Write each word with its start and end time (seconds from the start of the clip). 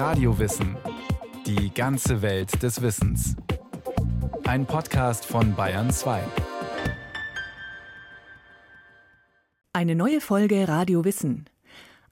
Radiowissen. 0.00 0.78
Die 1.44 1.74
ganze 1.74 2.22
Welt 2.22 2.62
des 2.62 2.80
Wissens. 2.80 3.36
Ein 4.44 4.64
Podcast 4.64 5.26
von 5.26 5.54
Bayern 5.54 5.90
2. 5.90 6.22
Eine 9.74 9.94
neue 9.94 10.22
Folge 10.22 10.66
Radio 10.66 11.04
Wissen. 11.04 11.50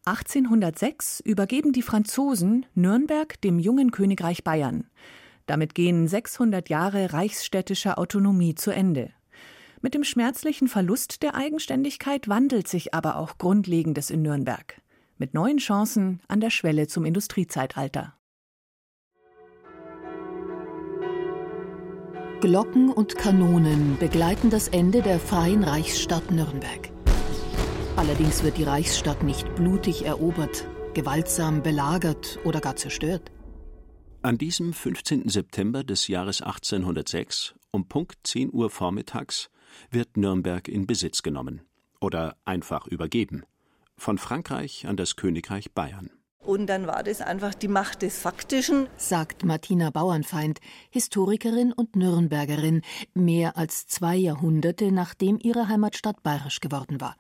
1806 0.05 1.21
übergeben 1.21 1.73
die 1.73 1.81
Franzosen 1.81 2.67
Nürnberg 2.75 3.41
dem 3.41 3.59
jungen 3.59 3.91
Königreich 3.91 4.45
Bayern. 4.45 4.91
Damit 5.47 5.75
gehen 5.75 6.09
600 6.09 6.69
Jahre 6.69 7.15
reichsstädtischer 7.15 7.99
Autonomie 7.99 8.55
zu 8.55 8.71
Ende. 8.71 9.13
Mit 9.81 9.95
dem 9.95 10.05
schmerzlichen 10.05 10.69
Verlust 10.69 11.23
der 11.23 11.35
Eigenständigkeit 11.35 12.29
wandelt 12.29 12.69
sich 12.69 12.93
aber 12.93 13.17
auch 13.17 13.39
Grundlegendes 13.39 14.11
in 14.11 14.21
Nürnberg. 14.21 14.79
Mit 15.21 15.35
neuen 15.35 15.59
Chancen 15.59 16.21
an 16.29 16.39
der 16.39 16.51
Schwelle 16.51 16.87
zum 16.87 17.05
Industriezeitalter. 17.05 18.15
Glocken 22.41 22.93
und 22.93 23.17
Kanonen 23.17 23.99
begleiten 23.99 24.49
das 24.49 24.69
Ende 24.69 25.03
der 25.03 25.19
freien 25.19 25.65
Reichsstadt 25.65 26.31
Nürnberg. 26.31 26.91
Allerdings 27.97 28.45
wird 28.45 28.59
die 28.59 28.63
Reichsstadt 28.63 29.25
nicht 29.25 29.57
blutig 29.57 30.05
erobert, 30.05 30.69
gewaltsam 30.95 31.65
belagert 31.65 32.39
oder 32.45 32.61
gar 32.61 32.77
zerstört. 32.77 33.33
An 34.23 34.39
diesem 34.39 34.73
15. 34.73 35.29
September 35.29 35.83
des 35.83 36.07
Jahres 36.07 36.43
1806 36.43 37.57
um 37.73 37.89
Punkt 37.89 38.19
10 38.23 38.53
Uhr 38.53 38.71
vormittags 38.71 39.51
wird 39.91 40.17
Nürnberg 40.17 40.69
in 40.69 40.87
Besitz 40.87 41.25
genommen 41.25 41.63
oder 42.01 42.37
einfach 42.45 42.87
übergeben 42.87 43.43
von 43.99 44.19
Frankreich 44.19 44.87
an 44.87 44.97
das 44.97 45.17
Königreich 45.17 45.73
Bayern. 45.73 46.11
Und 46.39 46.67
dann 46.67 46.87
war 46.87 47.03
das 47.03 47.21
einfach 47.21 47.53
die 47.53 47.69
Macht 47.69 48.01
des 48.01 48.19
Faktischen, 48.19 48.89
sagt 48.97 49.45
Martina 49.45 49.91
Bauernfeind, 49.91 50.61
Historikerin 50.89 51.73
und 51.73 51.95
Nürnbergerin, 51.95 52.81
mehr 53.13 53.59
als 53.59 53.87
zwei 53.87 54.17
Jahrhunderte 54.17 54.91
nachdem 54.91 55.39
ihre 55.43 55.69
Heimatstadt 55.69 56.23
bayerisch 56.23 56.61
geworden 56.61 57.01
war. 57.01 57.17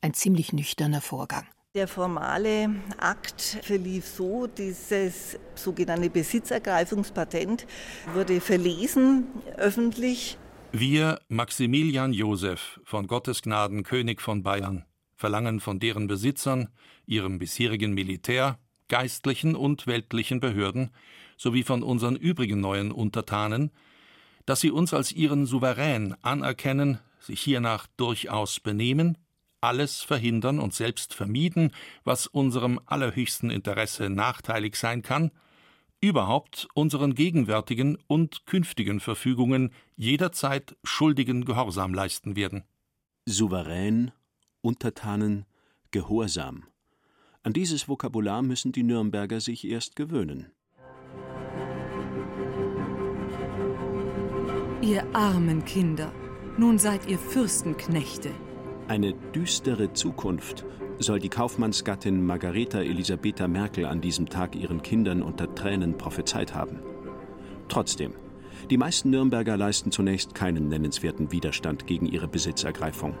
Ein 0.00 0.14
ziemlich 0.14 0.52
nüchterner 0.52 1.00
Vorgang. 1.00 1.46
Der 1.76 1.86
formale 1.86 2.70
Akt 2.96 3.58
verlief 3.62 4.06
so, 4.06 4.46
dieses 4.46 5.38
sogenannte 5.54 6.10
Besitzergreifungspatent 6.10 7.66
wurde 8.14 8.40
verlesen 8.40 9.28
öffentlich 9.56 10.38
wir, 10.72 11.20
Maximilian 11.28 12.12
Joseph 12.12 12.80
von 12.84 13.06
Gottes 13.06 13.40
Gnaden 13.40 13.82
König 13.82 14.20
von 14.20 14.42
Bayern, 14.42 14.84
verlangen 15.16 15.60
von 15.60 15.80
deren 15.80 16.06
Besitzern, 16.06 16.68
ihrem 17.06 17.38
bisherigen 17.38 17.92
Militär, 17.92 18.58
geistlichen 18.88 19.56
und 19.56 19.86
weltlichen 19.86 20.40
Behörden 20.40 20.90
sowie 21.36 21.62
von 21.62 21.82
unseren 21.82 22.16
übrigen 22.16 22.60
neuen 22.60 22.92
Untertanen, 22.92 23.70
dass 24.44 24.60
sie 24.60 24.70
uns 24.70 24.94
als 24.94 25.12
ihren 25.12 25.46
Souverän 25.46 26.14
anerkennen, 26.22 27.00
sich 27.18 27.40
hiernach 27.40 27.88
durchaus 27.96 28.60
benehmen, 28.60 29.18
alles 29.60 30.02
verhindern 30.02 30.60
und 30.60 30.74
selbst 30.74 31.14
vermieden, 31.14 31.72
was 32.04 32.26
unserem 32.26 32.80
allerhöchsten 32.86 33.50
Interesse 33.50 34.08
nachteilig 34.08 34.76
sein 34.76 35.02
kann, 35.02 35.32
überhaupt 36.00 36.68
unseren 36.74 37.14
gegenwärtigen 37.14 37.98
und 38.06 38.46
künftigen 38.46 39.00
Verfügungen 39.00 39.72
jederzeit 39.96 40.76
schuldigen 40.84 41.44
Gehorsam 41.44 41.94
leisten 41.94 42.36
werden. 42.36 42.64
Souverän, 43.24 44.12
Untertanen, 44.66 45.46
Gehorsam. 45.92 46.64
An 47.44 47.52
dieses 47.52 47.86
Vokabular 47.86 48.42
müssen 48.42 48.72
die 48.72 48.82
Nürnberger 48.82 49.38
sich 49.38 49.64
erst 49.64 49.94
gewöhnen. 49.94 50.50
Ihr 54.82 55.06
armen 55.14 55.64
Kinder, 55.64 56.10
nun 56.58 56.80
seid 56.80 57.08
ihr 57.08 57.16
Fürstenknechte. 57.16 58.32
Eine 58.88 59.14
düstere 59.14 59.92
Zukunft 59.92 60.64
soll 60.98 61.20
die 61.20 61.28
Kaufmannsgattin 61.28 62.26
Margareta 62.26 62.80
Elisabetha 62.80 63.46
Merkel 63.46 63.84
an 63.84 64.00
diesem 64.00 64.28
Tag 64.28 64.56
ihren 64.56 64.82
Kindern 64.82 65.22
unter 65.22 65.54
Tränen 65.54 65.96
prophezeit 65.96 66.56
haben. 66.56 66.80
Trotzdem, 67.68 68.14
die 68.68 68.78
meisten 68.78 69.10
Nürnberger 69.10 69.56
leisten 69.56 69.92
zunächst 69.92 70.34
keinen 70.34 70.68
nennenswerten 70.68 71.30
Widerstand 71.30 71.86
gegen 71.86 72.06
ihre 72.06 72.26
Besitzergreifung. 72.26 73.14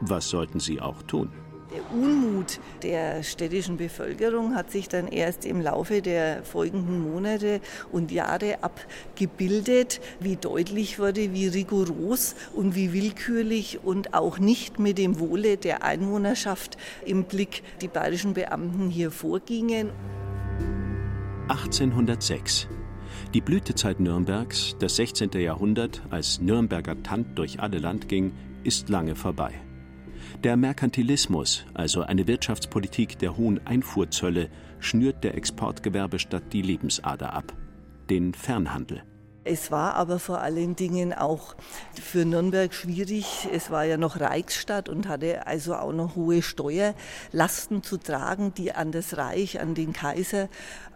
Was 0.00 0.28
sollten 0.28 0.60
sie 0.60 0.80
auch 0.80 1.02
tun? 1.02 1.30
Der 1.74 1.92
Unmut 1.92 2.60
der 2.82 3.24
städtischen 3.24 3.76
Bevölkerung 3.76 4.54
hat 4.54 4.70
sich 4.70 4.88
dann 4.88 5.08
erst 5.08 5.44
im 5.44 5.60
Laufe 5.60 6.00
der 6.00 6.44
folgenden 6.44 7.10
Monate 7.10 7.60
und 7.90 8.12
Jahre 8.12 8.62
abgebildet, 8.62 10.00
wie 10.20 10.36
deutlich 10.36 11.00
wurde, 11.00 11.34
wie 11.34 11.48
rigoros 11.48 12.36
und 12.54 12.76
wie 12.76 12.92
willkürlich 12.92 13.80
und 13.82 14.14
auch 14.14 14.38
nicht 14.38 14.78
mit 14.78 14.96
dem 14.96 15.18
Wohle 15.18 15.56
der 15.56 15.82
Einwohnerschaft 15.82 16.78
im 17.04 17.24
Blick 17.24 17.62
die 17.82 17.88
bayerischen 17.88 18.34
Beamten 18.34 18.88
hier 18.88 19.10
vorgingen. 19.10 19.90
1806. 21.48 22.68
Die 23.34 23.40
Blütezeit 23.40 23.98
Nürnbergs, 23.98 24.76
das 24.78 24.96
16. 24.96 25.32
Jahrhundert, 25.32 26.00
als 26.10 26.40
Nürnberger 26.40 27.02
Tant 27.02 27.38
durch 27.38 27.60
alle 27.60 27.78
Land 27.78 28.08
ging, 28.08 28.32
ist 28.62 28.88
lange 28.88 29.16
vorbei. 29.16 29.65
Der 30.44 30.56
Merkantilismus, 30.56 31.64
also 31.72 32.02
eine 32.02 32.26
Wirtschaftspolitik 32.26 33.18
der 33.18 33.36
hohen 33.36 33.66
Einfuhrzölle, 33.66 34.50
schnürt 34.80 35.24
der 35.24 35.34
Exportgewerbestadt 35.34 36.52
die 36.52 36.62
Lebensader 36.62 37.32
ab, 37.32 37.54
den 38.10 38.34
Fernhandel. 38.34 39.02
Es 39.44 39.70
war 39.70 39.94
aber 39.94 40.18
vor 40.18 40.40
allen 40.40 40.76
Dingen 40.76 41.14
auch 41.14 41.54
für 42.00 42.24
Nürnberg 42.24 42.74
schwierig. 42.74 43.48
Es 43.52 43.70
war 43.70 43.84
ja 43.84 43.96
noch 43.96 44.20
Reichsstadt 44.20 44.88
und 44.88 45.08
hatte 45.08 45.46
also 45.46 45.74
auch 45.76 45.92
noch 45.92 46.16
hohe 46.16 46.42
Steuerlasten 46.42 47.82
zu 47.82 47.96
tragen, 47.96 48.52
die 48.54 48.72
an 48.72 48.92
das 48.92 49.16
Reich, 49.16 49.60
an 49.60 49.74
den 49.74 49.92
Kaiser, 49.92 50.48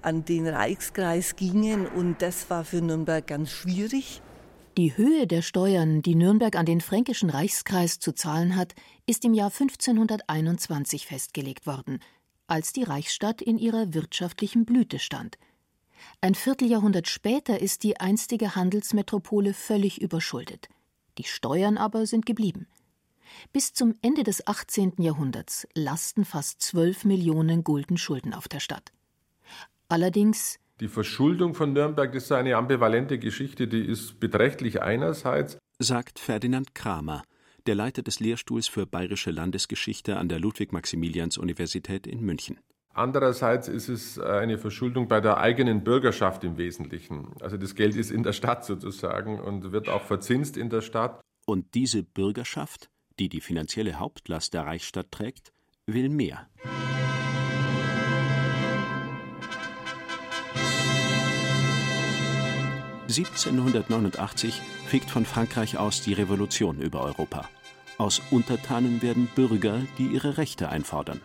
an 0.03 0.25
den 0.25 0.49
Reichskreis 0.49 1.37
gingen. 1.37 1.87
Und 1.87 2.23
das 2.23 2.51
war 2.51 2.65
für 2.65 2.83
Nürnberg 2.83 3.25
ganz 3.27 3.51
schwierig. 3.51 4.21
Die 4.77 4.97
Höhe 4.97 5.27
der 5.27 5.43
Steuern, 5.43 6.01
die 6.01 6.15
Nürnberg 6.15 6.55
an 6.55 6.65
den 6.65 6.81
fränkischen 6.81 7.29
Reichskreis 7.29 7.99
zu 7.99 8.13
zahlen 8.13 8.55
hat, 8.55 8.75
ist 9.05 9.25
im 9.25 9.35
Jahr 9.35 9.51
1521 9.51 11.07
festgelegt 11.07 11.67
worden, 11.67 11.99
als 12.47 12.73
die 12.73 12.85
Reichsstadt 12.85 13.43
in 13.43 13.59
ihrer 13.59 13.95
wirtschaftlichen 13.95 14.65
Blüte 14.65 15.01
stand. 15.01 15.39
Ein 16.21 16.37
Vierteljahrhundert 16.37 17.09
später 17.09 17.61
ist 17.61 17.83
die 17.83 17.99
einstige 17.99 18.55
Handelsmetropole 18.55 19.55
völlig 19.55 20.01
überschuldet. 20.01 20.69
Die 21.19 21.25
Steuern 21.25 21.77
aber 21.77 22.07
sind 22.07 22.25
geblieben. 22.25 22.69
Bis 23.53 23.73
zum 23.73 23.95
Ende 24.03 24.23
des 24.23 24.47
18. 24.47 24.95
Jahrhunderts 24.99 25.67
lasten 25.75 26.25
fast 26.25 26.63
12 26.63 27.05
Millionen 27.05 27.65
Gulden 27.65 27.97
Schulden 27.97 28.33
auf 28.35 28.47
der 28.47 28.61
Stadt. 28.61 28.93
Allerdings 29.89 30.61
die 30.81 30.89
Verschuldung 30.89 31.55
von 31.55 31.75
Nürnberg 31.75 32.15
ist 32.15 32.33
eine 32.33 32.57
ambivalente 32.57 33.19
Geschichte, 33.19 33.69
die 33.69 33.85
ist 33.85 34.19
beträchtlich 34.19 34.83
einerseits, 34.83 35.59
sagt 35.79 36.19
Ferdinand 36.19 36.75
Kramer, 36.75 37.23
der 37.67 37.75
Leiter 37.75 38.03
des 38.03 38.19
Lehrstuhls 38.21 38.67
für 38.67 38.87
bayerische 38.87 39.31
Landesgeschichte 39.31 40.17
an 40.17 40.29
der 40.29 40.41
Ludwig-Maximilians-Universität 40.41 42.07
in 42.07 42.21
München. 42.21 42.59
Andererseits 42.93 43.69
ist 43.69 43.89
es 43.89 44.19
eine 44.19 44.59
Verschuldung 44.59 45.07
bei 45.07 45.21
der 45.21 45.39
eigenen 45.39 45.85
Bürgerschaft 45.85 46.43
im 46.45 46.57
Wesentlichen. 46.57 47.35
Also 47.41 47.57
das 47.57 47.75
Geld 47.75 47.95
ist 47.95 48.11
in 48.11 48.23
der 48.23 48.33
Stadt 48.33 48.65
sozusagen 48.65 49.39
und 49.39 49.73
wird 49.73 49.89
auch 49.89 50.03
verzinst 50.03 50.57
in 50.57 50.71
der 50.71 50.81
Stadt. 50.81 51.21
Und 51.47 51.75
diese 51.75 52.03
Bürgerschaft, 52.03 52.91
die 53.19 53.29
die 53.29 53.41
finanzielle 53.41 53.99
Hauptlast 53.99 54.55
der 54.55 54.67
Reichsstadt 54.67 55.13
trägt, 55.13 55.53
will 55.87 56.09
mehr. 56.09 56.49
1789 63.11 64.63
fegt 64.87 65.11
von 65.11 65.25
Frankreich 65.27 65.79
aus 65.79 66.01
die 66.03 66.13
Revolution 66.13 66.81
über 66.81 67.03
Europa. 67.03 67.49
Aus 67.99 68.23
Untertanen 68.31 69.03
werden 69.03 69.29
Bürger, 69.35 69.81
die 69.99 70.07
ihre 70.07 70.39
Rechte 70.39 70.69
einfordern. 70.69 71.21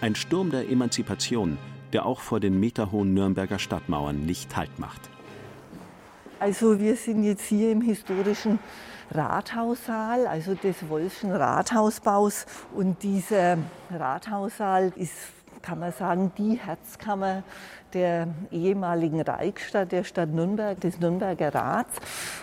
Ein 0.00 0.14
Sturm 0.14 0.50
der 0.50 0.68
Emanzipation, 0.68 1.58
der 1.92 2.06
auch 2.06 2.20
vor 2.20 2.38
den 2.38 2.60
meterhohen 2.60 3.14
Nürnberger 3.14 3.58
Stadtmauern 3.58 4.24
nicht 4.24 4.56
Halt 4.56 4.78
macht. 4.78 5.00
Also 6.38 6.78
wir 6.78 6.96
sind 6.96 7.24
jetzt 7.24 7.46
hier 7.46 7.72
im 7.72 7.80
historischen 7.80 8.58
Rathaussaal, 9.10 10.26
also 10.26 10.54
des 10.54 10.88
Wolfschen 10.88 11.32
Rathausbaus. 11.32 12.46
Und 12.74 13.02
dieser 13.02 13.58
Rathaussaal 13.90 14.92
ist 14.96 15.12
kann 15.62 15.78
man 15.78 15.92
sagen, 15.92 16.32
die 16.38 16.58
Herzkammer 16.58 17.42
der 17.92 18.28
ehemaligen 18.50 19.20
Reichsstadt, 19.20 19.92
der 19.92 20.04
Stadt 20.04 20.30
Nürnberg, 20.30 20.80
des 20.80 21.00
Nürnberger 21.00 21.54
Rats. 21.54 21.98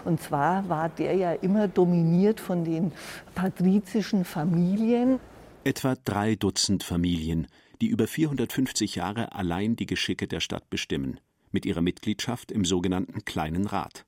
Und 0.06 0.22
zwar 0.22 0.68
war 0.69 0.90
der 0.90 1.16
ja 1.16 1.34
immer 1.34 1.68
dominiert 1.68 2.40
von 2.40 2.64
den 2.64 2.92
patrizischen 3.36 4.25
Familien. 4.25 5.19
Etwa 5.64 5.96
drei 6.04 6.36
Dutzend 6.36 6.84
Familien, 6.84 7.48
die 7.81 7.88
über 7.88 8.08
450 8.08 8.96
Jahre 8.96 9.34
allein 9.34 9.75
die 9.75 9.86
Geschicke 9.86 10.28
der 10.28 10.40
Stadt 10.40 10.70
bestimmen, 10.70 11.20
mit 11.52 11.66
ihrer 11.66 11.81
Mitgliedschaft 11.81 12.52
im 12.52 12.66
sogenannten 12.66 13.25
Kleinen 13.25 13.68
Rat. 13.68 14.06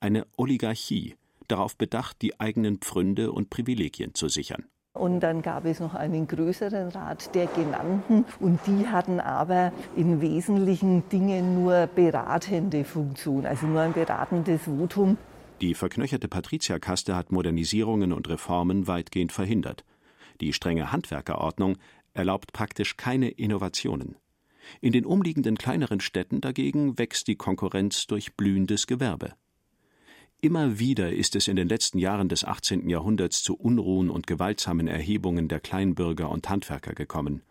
Eine 0.00 0.26
Oligarchie, 0.36 1.16
darauf 1.48 1.76
bedacht, 1.76 2.22
die 2.22 2.40
eigenen 2.40 2.78
Pfründe 2.78 3.32
und 3.32 3.50
Privilegien 3.50 4.14
zu 4.14 4.28
sichern. 4.28 4.66
Und 5.00 5.20
dann 5.20 5.40
gab 5.40 5.64
es 5.64 5.80
noch 5.80 5.94
einen 5.94 6.28
größeren 6.28 6.88
Rat 6.88 7.34
der 7.34 7.46
Genannten 7.46 8.26
und 8.38 8.60
die 8.66 8.86
hatten 8.86 9.18
aber 9.18 9.72
in 9.96 10.20
wesentlichen 10.20 11.08
Dingen 11.08 11.54
nur 11.54 11.86
beratende 11.86 12.84
Funktion, 12.84 13.46
also 13.46 13.66
nur 13.66 13.80
ein 13.80 13.94
beratendes 13.94 14.60
Votum. 14.64 15.16
Die 15.62 15.72
verknöcherte 15.72 16.28
Patrizierkaste 16.28 17.16
hat 17.16 17.32
Modernisierungen 17.32 18.12
und 18.12 18.28
Reformen 18.28 18.88
weitgehend 18.88 19.32
verhindert. 19.32 19.86
Die 20.42 20.52
strenge 20.52 20.92
Handwerkerordnung 20.92 21.78
erlaubt 22.12 22.52
praktisch 22.52 22.98
keine 22.98 23.30
Innovationen. 23.30 24.16
In 24.82 24.92
den 24.92 25.06
umliegenden 25.06 25.56
kleineren 25.56 26.00
Städten 26.00 26.42
dagegen 26.42 26.98
wächst 26.98 27.26
die 27.26 27.36
Konkurrenz 27.36 28.06
durch 28.06 28.34
blühendes 28.36 28.86
Gewerbe. 28.86 29.32
Immer 30.42 30.78
wieder 30.78 31.12
ist 31.12 31.36
es 31.36 31.48
in 31.48 31.56
den 31.56 31.68
letzten 31.68 31.98
Jahren 31.98 32.30
des 32.30 32.44
18. 32.44 32.88
Jahrhunderts 32.88 33.42
zu 33.42 33.54
Unruhen 33.54 34.08
und 34.08 34.26
gewaltsamen 34.26 34.88
Erhebungen 34.88 35.48
der 35.48 35.60
Kleinbürger 35.60 36.30
und 36.30 36.48
Handwerker 36.48 36.94
gekommen. 36.94 37.42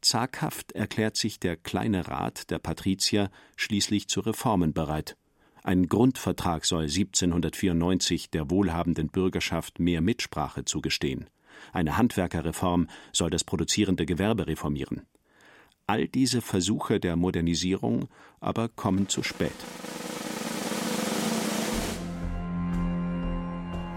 Zaghaft 0.00 0.70
erklärt 0.72 1.16
sich 1.16 1.40
der 1.40 1.56
Kleine 1.56 2.06
Rat 2.06 2.50
der 2.50 2.60
Patrizier 2.60 3.30
schließlich 3.56 4.06
zu 4.06 4.20
Reformen 4.20 4.72
bereit. 4.72 5.16
Ein 5.64 5.88
Grundvertrag 5.88 6.66
soll 6.66 6.84
1794 6.84 8.30
der 8.30 8.48
wohlhabenden 8.48 9.08
Bürgerschaft 9.08 9.80
mehr 9.80 10.00
Mitsprache 10.00 10.64
zugestehen. 10.64 11.28
Eine 11.72 11.96
Handwerkerreform 11.96 12.86
soll 13.12 13.30
das 13.30 13.42
produzierende 13.42 14.06
Gewerbe 14.06 14.46
reformieren. 14.46 15.02
All 15.88 16.06
diese 16.06 16.42
Versuche 16.42 17.00
der 17.00 17.16
Modernisierung 17.16 18.06
aber 18.38 18.68
kommen 18.68 19.08
zu 19.08 19.24
spät. 19.24 19.50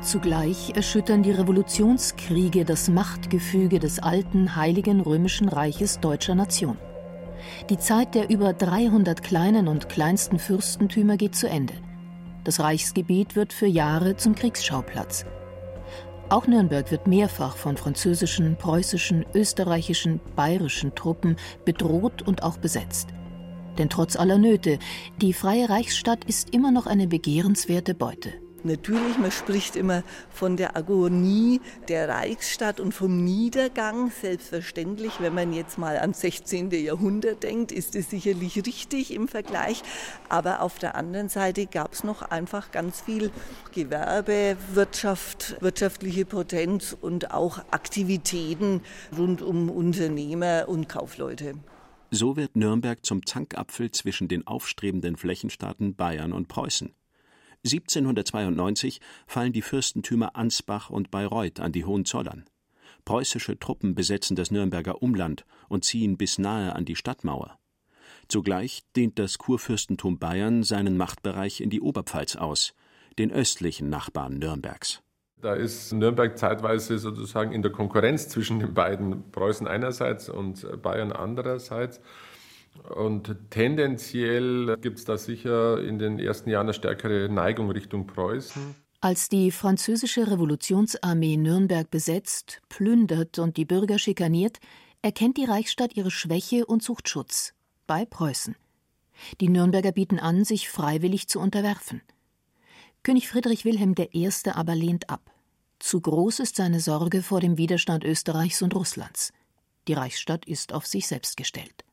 Zugleich 0.03 0.73
erschüttern 0.75 1.23
die 1.23 1.31
Revolutionskriege 1.31 2.65
das 2.65 2.89
Machtgefüge 2.89 3.79
des 3.79 4.00
alten 4.00 4.57
Heiligen 4.57 5.00
Römischen 5.00 5.47
Reiches 5.47 6.01
deutscher 6.01 6.35
Nation. 6.35 6.77
Die 7.69 7.77
Zeit 7.77 8.13
der 8.13 8.29
über 8.29 8.51
300 8.51 9.23
kleinen 9.23 9.69
und 9.69 9.88
kleinsten 9.88 10.39
Fürstentümer 10.39 11.15
geht 11.15 11.35
zu 11.35 11.47
Ende. 11.47 11.75
Das 12.44 12.59
Reichsgebiet 12.59 13.38
wird 13.38 13.53
für 13.53 13.65
Jahre 13.65 14.17
zum 14.17 14.35
Kriegsschauplatz. 14.35 15.25
Auch 16.27 16.47
Nürnberg 16.47 16.91
wird 16.91 17.07
mehrfach 17.07 17.55
von 17.55 17.77
französischen, 17.77 18.57
preußischen, 18.57 19.25
österreichischen, 19.33 20.19
bayerischen 20.35 20.95
Truppen 20.95 21.38
bedroht 21.63 22.23
und 22.23 22.44
auch 22.44 22.57
besetzt. 22.57 23.07
Denn 23.77 23.89
trotz 23.89 24.17
aller 24.17 24.38
Nöte, 24.38 24.79
die 25.21 25.31
freie 25.31 25.69
Reichsstadt 25.69 26.25
ist 26.25 26.53
immer 26.53 26.71
noch 26.71 26.88
eine 26.88 27.07
begehrenswerte 27.07 27.94
Beute. 27.94 28.33
Natürlich, 28.65 29.18
man 29.18 29.31
spricht 29.31 29.75
immer 29.75 30.04
von 30.30 30.56
der 30.56 30.77
Agonie 30.77 31.60
der 31.89 32.07
Reichsstadt 32.07 32.80
und 32.80 32.94
vom 32.94 33.21
Niedergang. 33.21 34.10
Selbstverständlich, 34.21 35.19
wenn 35.19 35.33
man 35.33 35.51
jetzt 35.51 35.77
mal 35.77 35.98
ans 35.98 36.21
16. 36.21 36.71
Jahrhundert 36.71 37.44
denkt, 37.44 37.74
ist 37.74 37.94
es 37.95 38.10
sicherlich 38.10 38.65
richtig 38.65 39.13
im 39.13 39.27
Vergleich. 39.27 39.83
Aber 40.30 40.62
auf 40.62 40.80
der 40.80 40.95
anderen 40.95 41.27
Seite 41.27 41.65
gab 41.65 41.92
es 41.92 42.06
noch 42.06 42.21
einfach 42.21 42.71
ganz 42.71 43.01
viel 43.01 43.31
Gewerbe, 43.74 44.56
Wirtschaft, 44.74 45.57
wirtschaftliche 45.62 46.25
Potenz 46.25 46.95
und 47.00 47.31
auch 47.31 47.60
Aktivitäten 47.71 48.81
rund 49.18 49.42
um 49.42 49.69
Unternehmer 49.69 50.69
und 50.69 50.88
Kaufleute. 50.88 51.56
So 52.12 52.38
wird 52.38 52.56
Nürnberg 52.56 53.04
zum 53.04 53.25
Zankapfel 53.25 53.92
zwischen 53.92 54.27
den 54.27 54.48
aufstrebenden 54.48 55.18
Flächenstaaten 55.18 55.95
Bayern 55.95 56.31
und 56.31 56.48
Preußen. 56.48 56.94
1792 57.65 59.00
fallen 59.25 59.54
die 59.54 59.62
Fürstentümer 59.62 60.36
Ansbach 60.36 60.89
und 60.89 61.12
Bayreuth 61.12 61.60
an 61.60 61.71
die 61.71 61.86
Hohenzollern. 61.86 62.45
Preußische 63.06 63.57
Truppen 63.57 63.95
besetzen 63.95 64.36
das 64.36 64.51
Nürnberger 64.51 65.01
Umland 65.01 65.45
und 65.69 65.86
ziehen 65.86 66.18
bis 66.18 66.38
nahe 66.38 66.75
an 66.75 66.86
die 66.86 66.95
Stadtmauer. 66.95 67.57
Zugleich 68.27 68.83
dehnt 68.95 69.19
das 69.19 69.38
Kurfürstentum 69.38 70.19
Bayern 70.19 70.63
seinen 70.63 70.98
Machtbereich 70.98 71.62
in 71.62 71.69
die 71.69 71.81
Oberpfalz 71.81 72.36
aus, 72.36 72.74
den 73.18 73.31
östlichen 73.31 73.89
Nachbarn 73.89 74.39
Nürnbergs. 74.39 75.01
Da 75.42 75.54
ist 75.54 75.92
Nürnberg 75.92 76.38
zeitweise 76.38 76.98
sozusagen 76.98 77.51
in 77.51 77.62
der 77.62 77.71
Konkurrenz 77.71 78.30
zwischen 78.30 78.60
den 78.60 78.74
beiden, 78.74 79.30
Preußen 79.31 79.68
einerseits 79.68 80.30
und 80.30 80.65
Bayern 80.81 81.12
andererseits. 81.12 82.00
Und 82.96 83.36
tendenziell 83.50 84.78
gibt 84.78 85.00
es 85.00 85.06
da 85.06 85.18
sicher 85.18 85.81
in 85.81 86.00
den 86.00 86.20
ersten 86.20 86.50
Jahren 86.50 86.68
eine 86.68 86.74
stärkere 86.74 87.30
Neigung 87.30 87.70
Richtung 87.72 88.08
Preußen. 88.08 88.75
Als 89.00 89.30
die 89.30 89.52
französische 89.52 90.31
Revolutionsarmee 90.31 91.38
Nürnberg 91.38 91.90
besetzt, 91.90 92.62
plündert 92.70 93.38
und 93.38 93.58
die 93.58 93.66
Bürger 93.66 94.00
schikaniert, 94.00 94.60
erkennt 95.02 95.38
die 95.38 95.46
Reichsstadt 95.46 95.96
ihre 95.96 96.12
Schwäche 96.12 96.66
und 96.66 96.81
sucht 96.81 97.10
Schutz 97.10 97.54
bei 97.86 98.06
Preußen. 98.06 98.56
Die 99.42 99.50
Nürnberger 99.50 99.92
bieten 99.92 100.20
an, 100.20 100.46
sich 100.46 100.70
freiwillig 100.70 101.28
zu 101.28 101.40
unterwerfen. 101.40 102.02
König 103.04 103.28
Friedrich 103.28 103.66
Wilhelm 103.66 103.96
I. 103.98 104.30
aber 104.52 104.75
lehnt 104.75 105.10
ab. 105.10 105.31
Zu 105.80 106.00
groß 106.00 106.40
ist 106.40 106.56
seine 106.56 106.80
Sorge 106.80 107.22
vor 107.22 107.42
dem 107.42 107.58
Widerstand 107.58 108.06
Österreichs 108.06 108.62
und 108.62 108.74
Russlands. 108.74 109.34
Die 109.90 109.94
Reichsstadt 109.94 110.46
ist 110.46 110.72
auf 110.72 110.88
sich 110.88 111.08
selbst 111.08 111.36
gestellt. 111.36 111.84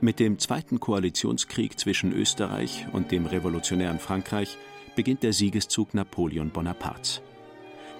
Mit 0.00 0.20
dem 0.20 0.38
Zweiten 0.38 0.78
Koalitionskrieg 0.78 1.78
zwischen 1.80 2.12
Österreich 2.12 2.86
und 2.92 3.10
dem 3.10 3.26
revolutionären 3.26 3.98
Frankreich 3.98 4.56
beginnt 4.94 5.22
der 5.22 5.32
Siegeszug 5.32 5.94
Napoleon 5.94 6.50
Bonapartes. 6.50 7.22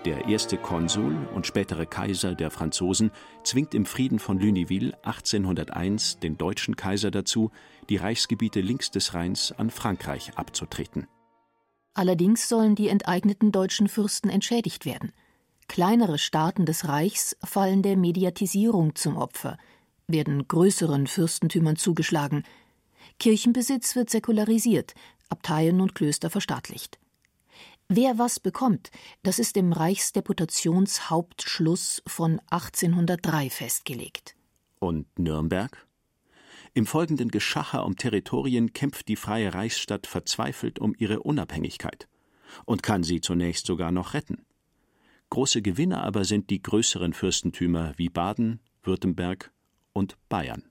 Der 0.05 0.29
erste 0.29 0.57
Konsul 0.57 1.17
und 1.35 1.49
spätere 1.49 1.85
Kaiser 1.85 2.37
der 2.37 2.53
Franzosen 2.53 3.11
zwingt 3.43 3.75
im 3.75 3.87
Frieden 3.87 4.21
von 4.21 4.39
Lunéville 4.39 4.93
1801 5.03 6.21
den 6.21 6.39
deutschen 6.39 6.77
Kaiser 6.77 7.11
dazu, 7.11 7.51
die 7.89 7.97
Reichsgebiete 7.97 8.61
links 8.61 8.93
des 8.93 9.15
Rheins 9.15 9.51
an 9.51 9.71
Frankreich 9.71 10.31
abzutreten. 10.37 11.09
Allerdings 11.95 12.49
sollen 12.49 12.77
die 12.77 12.89
enteigneten 12.89 13.51
deutschen 13.51 13.89
Fürsten 13.89 14.29
entschädigt 14.29 14.85
werden. 14.85 15.13
Kleinere 15.69 16.19
Staaten 16.19 16.67
des 16.67 16.89
Reichs 16.89 17.37
fallen 17.43 17.83
der 17.83 17.97
Mediatisierung 17.97 18.95
zum 18.95 19.17
Opfer– 19.17 19.57
werden 20.09 20.47
größeren 20.47 21.07
Fürstentümern 21.07 21.77
zugeschlagen. 21.77 22.43
Kirchenbesitz 23.19 23.97
wird 23.97 24.11
säkularisiert, 24.11 24.93
Abteien 25.29 25.81
und 25.81 25.95
Klöster 25.95 26.29
verstaatlicht. 26.31 26.99
Wer 27.89 28.19
was 28.19 28.41
bekommt, 28.41 28.91
das 29.23 29.39
ist 29.39 29.57
im 29.57 29.73
Reichsdeputationshauptschluss 29.73 32.03
von 32.07 32.41
1803 32.51 33.49
festgelegt. 33.51 34.35
Und 34.81 35.07
Nürnberg? 35.19 35.87
Im 36.75 36.85
folgenden 36.85 37.31
Geschacher 37.31 37.87
um 37.87 37.97
Territorien 37.97 38.73
kämpft 38.73 39.07
die 39.09 39.15
freie 39.17 39.55
Reichsstadt 39.55 40.07
verzweifelt 40.07 40.79
um 40.79 40.95
ihre 40.99 41.21
Unabhängigkeit 41.21 42.07
und 42.65 42.83
kann 42.83 43.03
sie 43.03 43.23
zunächst 43.23 43.67
sogar 43.67 43.93
noch 43.93 44.15
retten. 44.15 44.47
Große 45.31 45.61
Gewinner 45.63 46.03
aber 46.05 46.25
sind 46.25 46.51
die 46.51 46.63
größeren 46.63 47.13
Fürstentümer 47.13 47.93
wie 47.97 48.09
Baden, 48.09 48.61
Württemberg 48.83 49.53
und 49.93 50.17
Bayern. 50.29 50.63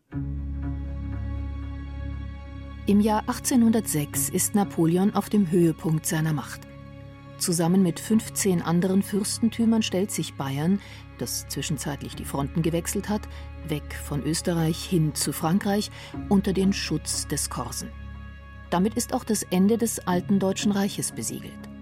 Im 2.88 3.02
Jahr 3.02 3.22
1806 3.22 4.30
ist 4.30 4.56
Napoleon 4.56 5.14
auf 5.16 5.30
dem 5.30 5.50
Höhepunkt 5.50 6.06
seiner 6.06 6.34
Macht. 6.34 6.62
Zusammen 7.38 7.84
mit 7.84 8.00
15 8.00 8.62
anderen 8.62 9.02
Fürstentümern 9.02 9.82
stellt 9.82 10.12
sich 10.12 10.36
Bayern, 10.36 10.80
das 11.18 11.48
zwischenzeitlich 11.48 12.16
die 12.16 12.26
Fronten 12.26 12.62
gewechselt 12.62 13.10
hat, 13.10 13.28
weg 13.68 14.00
von 14.06 14.24
Österreich 14.24 14.84
hin 14.84 15.16
zu 15.16 15.34
Frankreich, 15.34 15.92
unter 16.30 16.54
den 16.54 16.74
Schutz 16.74 17.28
des 17.28 17.50
Korsen. 17.50 17.90
Damit 18.70 18.96
ist 18.96 19.14
auch 19.14 19.24
das 19.24 19.44
Ende 19.44 19.78
des 19.78 20.00
alten 20.08 20.40
Deutschen 20.40 20.72
Reiches 20.72 21.12
besiegelt. 21.12 21.75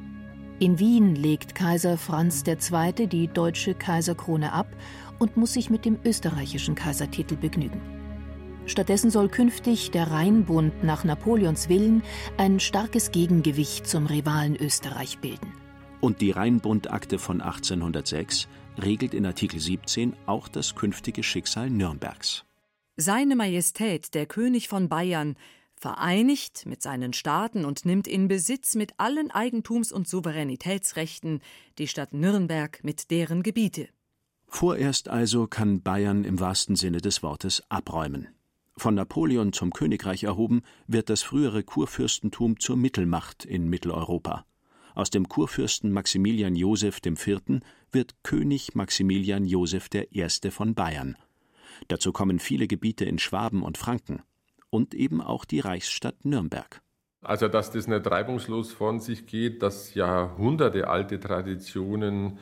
In 0.59 0.79
Wien 0.79 1.15
legt 1.15 1.55
Kaiser 1.55 1.97
Franz 1.97 2.43
II. 2.45 3.07
die 3.07 3.27
deutsche 3.27 3.73
Kaiserkrone 3.73 4.53
ab 4.53 4.67
und 5.19 5.35
muss 5.35 5.53
sich 5.53 5.69
mit 5.69 5.83
dem 5.83 5.97
österreichischen 6.05 6.75
Kaisertitel 6.75 7.35
begnügen. 7.35 7.81
Stattdessen 8.65 9.09
soll 9.09 9.29
künftig 9.29 9.91
der 9.91 10.11
Rheinbund 10.11 10.83
nach 10.83 11.03
Napoleons 11.03 11.69
Willen 11.69 12.03
ein 12.37 12.59
starkes 12.59 13.11
Gegengewicht 13.11 13.87
zum 13.87 14.05
Rivalen 14.05 14.55
Österreich 14.55 15.19
bilden. 15.19 15.51
Und 15.99 16.21
die 16.21 16.31
Rheinbundakte 16.31 17.17
von 17.17 17.41
1806 17.41 18.47
regelt 18.81 19.13
in 19.13 19.25
Artikel 19.25 19.59
17 19.59 20.13
auch 20.27 20.47
das 20.47 20.75
künftige 20.75 21.23
Schicksal 21.23 21.69
Nürnbergs. 21.69 22.45
Seine 22.95 23.35
Majestät, 23.35 24.13
der 24.13 24.27
König 24.27 24.69
von 24.69 24.87
Bayern, 24.87 25.35
vereinigt 25.83 26.65
mit 26.65 26.81
seinen 26.81 27.11
Staaten 27.11 27.65
und 27.65 27.83
nimmt 27.83 28.07
in 28.07 28.29
Besitz 28.29 28.75
mit 28.75 28.93
allen 29.01 29.31
Eigentums- 29.31 29.91
und 29.91 30.07
Souveränitätsrechten 30.07 31.41
die 31.77 31.89
Stadt 31.89 32.13
Nürnberg 32.13 32.81
mit 32.85 33.11
deren 33.11 33.43
Gebiete. 33.43 33.89
Vorerst 34.47 35.09
also 35.09 35.45
kann 35.45 35.81
Bayern 35.81 36.23
im 36.23 36.39
wahrsten 36.39 36.77
Sinne 36.77 37.01
des 37.01 37.21
Wortes 37.21 37.63
abräumen. 37.67 38.29
Von 38.77 38.95
Napoleon 38.95 39.51
zum 39.51 39.73
Königreich 39.73 40.23
erhoben, 40.23 40.61
wird 40.87 41.09
das 41.09 41.21
frühere 41.21 41.63
Kurfürstentum 41.63 42.61
zur 42.61 42.77
Mittelmacht 42.77 43.43
in 43.43 43.69
Mitteleuropa. 43.69 44.45
Aus 44.95 45.09
dem 45.09 45.27
Kurfürsten 45.27 45.91
Maximilian 45.91 46.55
Joseph 46.55 47.01
IV. 47.05 47.59
wird 47.91 48.15
König 48.23 48.73
Maximilian 48.73 49.43
Joseph 49.43 49.89
I. 49.93 50.49
von 50.49 50.75
Bayern. 50.75 51.17
Dazu 51.89 52.13
kommen 52.13 52.39
viele 52.39 52.67
Gebiete 52.67 53.03
in 53.03 53.19
Schwaben 53.19 53.63
und 53.63 53.77
Franken 53.77 54.23
und 54.73 54.95
eben 54.95 55.21
auch 55.21 55.45
die 55.45 55.59
Reichsstadt 55.59 56.25
Nürnberg. 56.25 56.81
Also, 57.21 57.47
dass 57.47 57.69
das 57.69 57.87
nicht 57.87 58.09
reibungslos 58.09 58.73
von 58.73 58.99
sich 58.99 59.27
geht, 59.27 59.61
dass 59.61 59.93
jahrhundertealte 59.93 61.19
Traditionen 61.19 62.39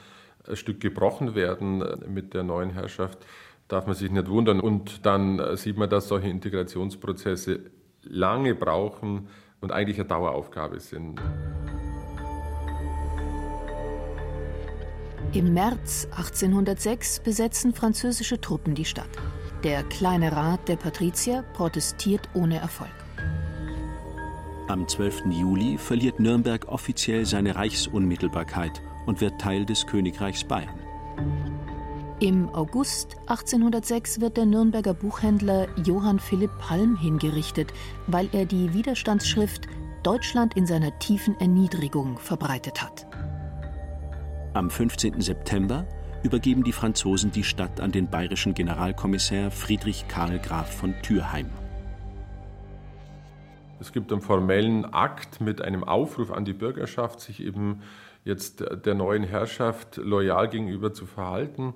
ein 0.48 0.56
Stück 0.56 0.80
gebrochen 0.80 1.36
werden 1.36 1.84
mit 2.08 2.34
der 2.34 2.44
neuen 2.44 2.70
Herrschaft, 2.70 3.20
darf 3.68 3.86
man 3.86 3.96
sich 3.96 4.10
nicht 4.10 4.30
wundern. 4.30 4.62
Und 4.62 5.06
dann 5.06 5.58
sieht 5.58 5.78
man, 5.78 5.90
dass 5.90 6.08
solche 6.08 6.30
Integrationsprozesse 6.30 7.70
lange 8.04 8.56
brauchen 8.56 9.28
und 9.60 9.74
eigentlich 9.74 10.00
eine 10.00 10.08
Daueraufgabe 10.08 10.80
sind. 10.80 11.22
Im 15.34 15.54
März 15.54 16.08
1806 16.12 17.20
besetzen 17.20 17.74
französische 17.74 18.40
Truppen 18.40 18.74
die 18.74 18.86
Stadt. 18.86 19.10
Der 19.64 19.84
kleine 19.84 20.32
Rat 20.32 20.68
der 20.68 20.76
Patrizier 20.76 21.44
protestiert 21.54 22.28
ohne 22.34 22.58
Erfolg. 22.58 22.90
Am 24.68 24.88
12. 24.88 25.26
Juli 25.30 25.78
verliert 25.78 26.20
Nürnberg 26.20 26.68
offiziell 26.68 27.28
seine 27.28 27.56
Reichsunmittelbarkeit 27.56 28.82
und 29.06 29.22
wird 29.22 29.40
Teil 29.40 29.66
des 29.66 29.86
Königreichs 29.86 30.44
Bayern. 30.44 30.80
Im 32.20 32.50
August 32.50 33.18
1806 33.28 34.20
wird 34.20 34.38
der 34.38 34.46
Nürnberger 34.46 34.96
Buchhändler 34.96 35.68
Johann 35.86 36.20
Philipp 36.20 36.52
Palm 36.58 36.96
hingerichtet, 36.96 37.72
weil 38.08 38.30
er 38.32 38.46
die 38.46 38.74
Widerstandsschrift 38.74 39.68
Deutschland 40.02 40.56
in 40.56 40.66
seiner 40.66 40.98
tiefen 40.98 41.40
Erniedrigung 41.40 42.18
verbreitet 42.18 42.82
hat. 42.82 43.06
Am 44.54 44.72
15. 44.72 45.22
September 45.22 45.86
übergeben 46.24 46.64
die 46.64 46.72
Franzosen 46.72 47.32
die 47.32 47.44
Stadt 47.44 47.80
an 47.80 47.92
den 47.92 48.10
bayerischen 48.10 48.54
Generalkommissar 48.54 49.52
Friedrich 49.52 50.08
Karl 50.08 50.40
Graf 50.40 50.76
von 50.76 50.94
Thürheim. 51.02 51.50
Es 53.80 53.92
gibt 53.92 54.12
einen 54.12 54.22
formellen 54.22 54.86
Akt 54.86 55.42
mit 55.42 55.62
einem 55.62 55.84
Aufruf 55.84 56.32
an 56.32 56.46
die 56.46 56.54
Bürgerschaft, 56.54 57.20
sich 57.20 57.42
eben 57.42 57.82
jetzt 58.24 58.64
der 58.86 58.94
neuen 58.94 59.24
Herrschaft 59.24 59.98
loyal 59.98 60.50
gegenüber 60.50 60.94
zu 60.94 61.08
verhalten. 61.08 61.74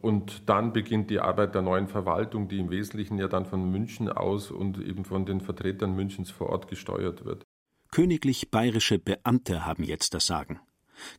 Und 0.00 0.48
dann 0.48 0.72
beginnt 0.72 1.10
die 1.10 1.20
Arbeit 1.20 1.54
der 1.54 1.62
neuen 1.62 1.88
Verwaltung, 1.88 2.48
die 2.48 2.58
im 2.58 2.70
Wesentlichen 2.70 3.18
ja 3.18 3.26
dann 3.26 3.44
von 3.44 3.70
München 3.70 4.08
aus 4.08 4.50
und 4.50 4.78
eben 4.78 5.04
von 5.04 5.26
den 5.26 5.40
Vertretern 5.40 5.94
Münchens 5.94 6.30
vor 6.30 6.50
Ort 6.50 6.68
gesteuert 6.68 7.24
wird. 7.24 7.44
Königlich 7.90 8.52
bayerische 8.52 9.00
Beamte 9.00 9.66
haben 9.66 9.82
jetzt 9.82 10.14
das 10.14 10.26
Sagen. 10.26 10.60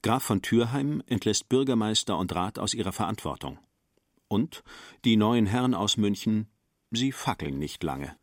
Graf 0.01 0.23
von 0.23 0.41
Thürheim 0.41 1.01
entlässt 1.07 1.49
Bürgermeister 1.49 2.17
und 2.17 2.33
Rat 2.35 2.59
aus 2.59 2.73
ihrer 2.73 2.91
Verantwortung. 2.91 3.59
Und 4.27 4.63
die 5.03 5.17
neuen 5.17 5.45
Herren 5.45 5.73
aus 5.73 5.97
München, 5.97 6.47
sie 6.91 7.11
fackeln 7.11 7.59
nicht 7.59 7.83
lange. 7.83 8.15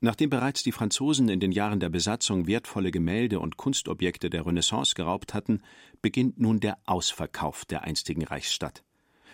Nachdem 0.00 0.30
bereits 0.30 0.62
die 0.62 0.72
Franzosen 0.72 1.28
in 1.28 1.40
den 1.40 1.50
Jahren 1.50 1.80
der 1.80 1.88
Besatzung 1.88 2.46
wertvolle 2.46 2.92
Gemälde 2.92 3.40
und 3.40 3.56
Kunstobjekte 3.56 4.30
der 4.30 4.46
Renaissance 4.46 4.94
geraubt 4.94 5.34
hatten, 5.34 5.62
beginnt 6.02 6.38
nun 6.38 6.60
der 6.60 6.78
Ausverkauf 6.84 7.64
der 7.64 7.82
einstigen 7.82 8.24
Reichsstadt. 8.24 8.84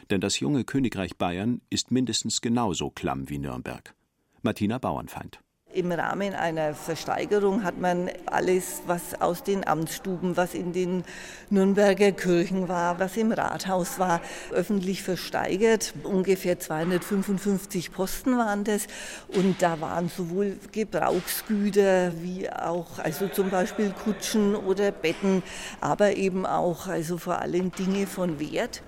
Denn 0.09 0.23
das 0.23 0.41
junge 0.41 0.65
Königreich 0.65 1.17
Bayern 1.17 1.61
ist 1.69 1.91
mindestens 1.91 2.41
genauso 2.41 2.91
klamm 2.91 3.29
wie 3.29 3.39
Nürnberg. 3.39 3.95
Martina 4.43 4.79
Bauernfeind. 4.79 5.44
Im 5.75 5.91
Rahmen 5.91 6.35
einer 6.35 6.73
Versteigerung 6.73 7.65
hat 7.65 7.81
man 7.81 8.09
alles, 8.27 8.83
was 8.87 9.21
aus 9.21 9.43
den 9.43 9.67
Amtsstuben, 9.67 10.37
was 10.37 10.55
in 10.55 10.73
den 10.73 11.03
Nürnberger 11.51 12.13
Kirchen 12.13 12.69
war, 12.69 13.01
was 13.01 13.17
im 13.17 13.33
Rathaus 13.33 13.99
war, 13.99 14.21
öffentlich 14.53 15.03
versteigert. 15.03 15.93
Ungefähr 16.05 16.61
255 16.61 17.91
Posten 17.91 18.39
waren 18.39 18.63
das. 18.63 18.87
Und 19.27 19.63
da 19.63 19.81
waren 19.81 20.09
sowohl 20.09 20.59
Gebrauchsgüter 20.71 22.13
wie 22.23 22.49
auch, 22.49 23.01
also 23.01 23.27
zum 23.27 23.51
Beispiel 23.51 23.93
Kutschen 24.05 24.55
oder 24.55 24.93
Betten, 24.93 25.43
aber 25.81 26.17
eben 26.17 26.47
auch, 26.47 26.87
also 26.87 27.19
vor 27.19 27.41
allem 27.41 27.73
Dinge 27.73 28.07
von 28.07 28.39
Wert. 28.39 28.85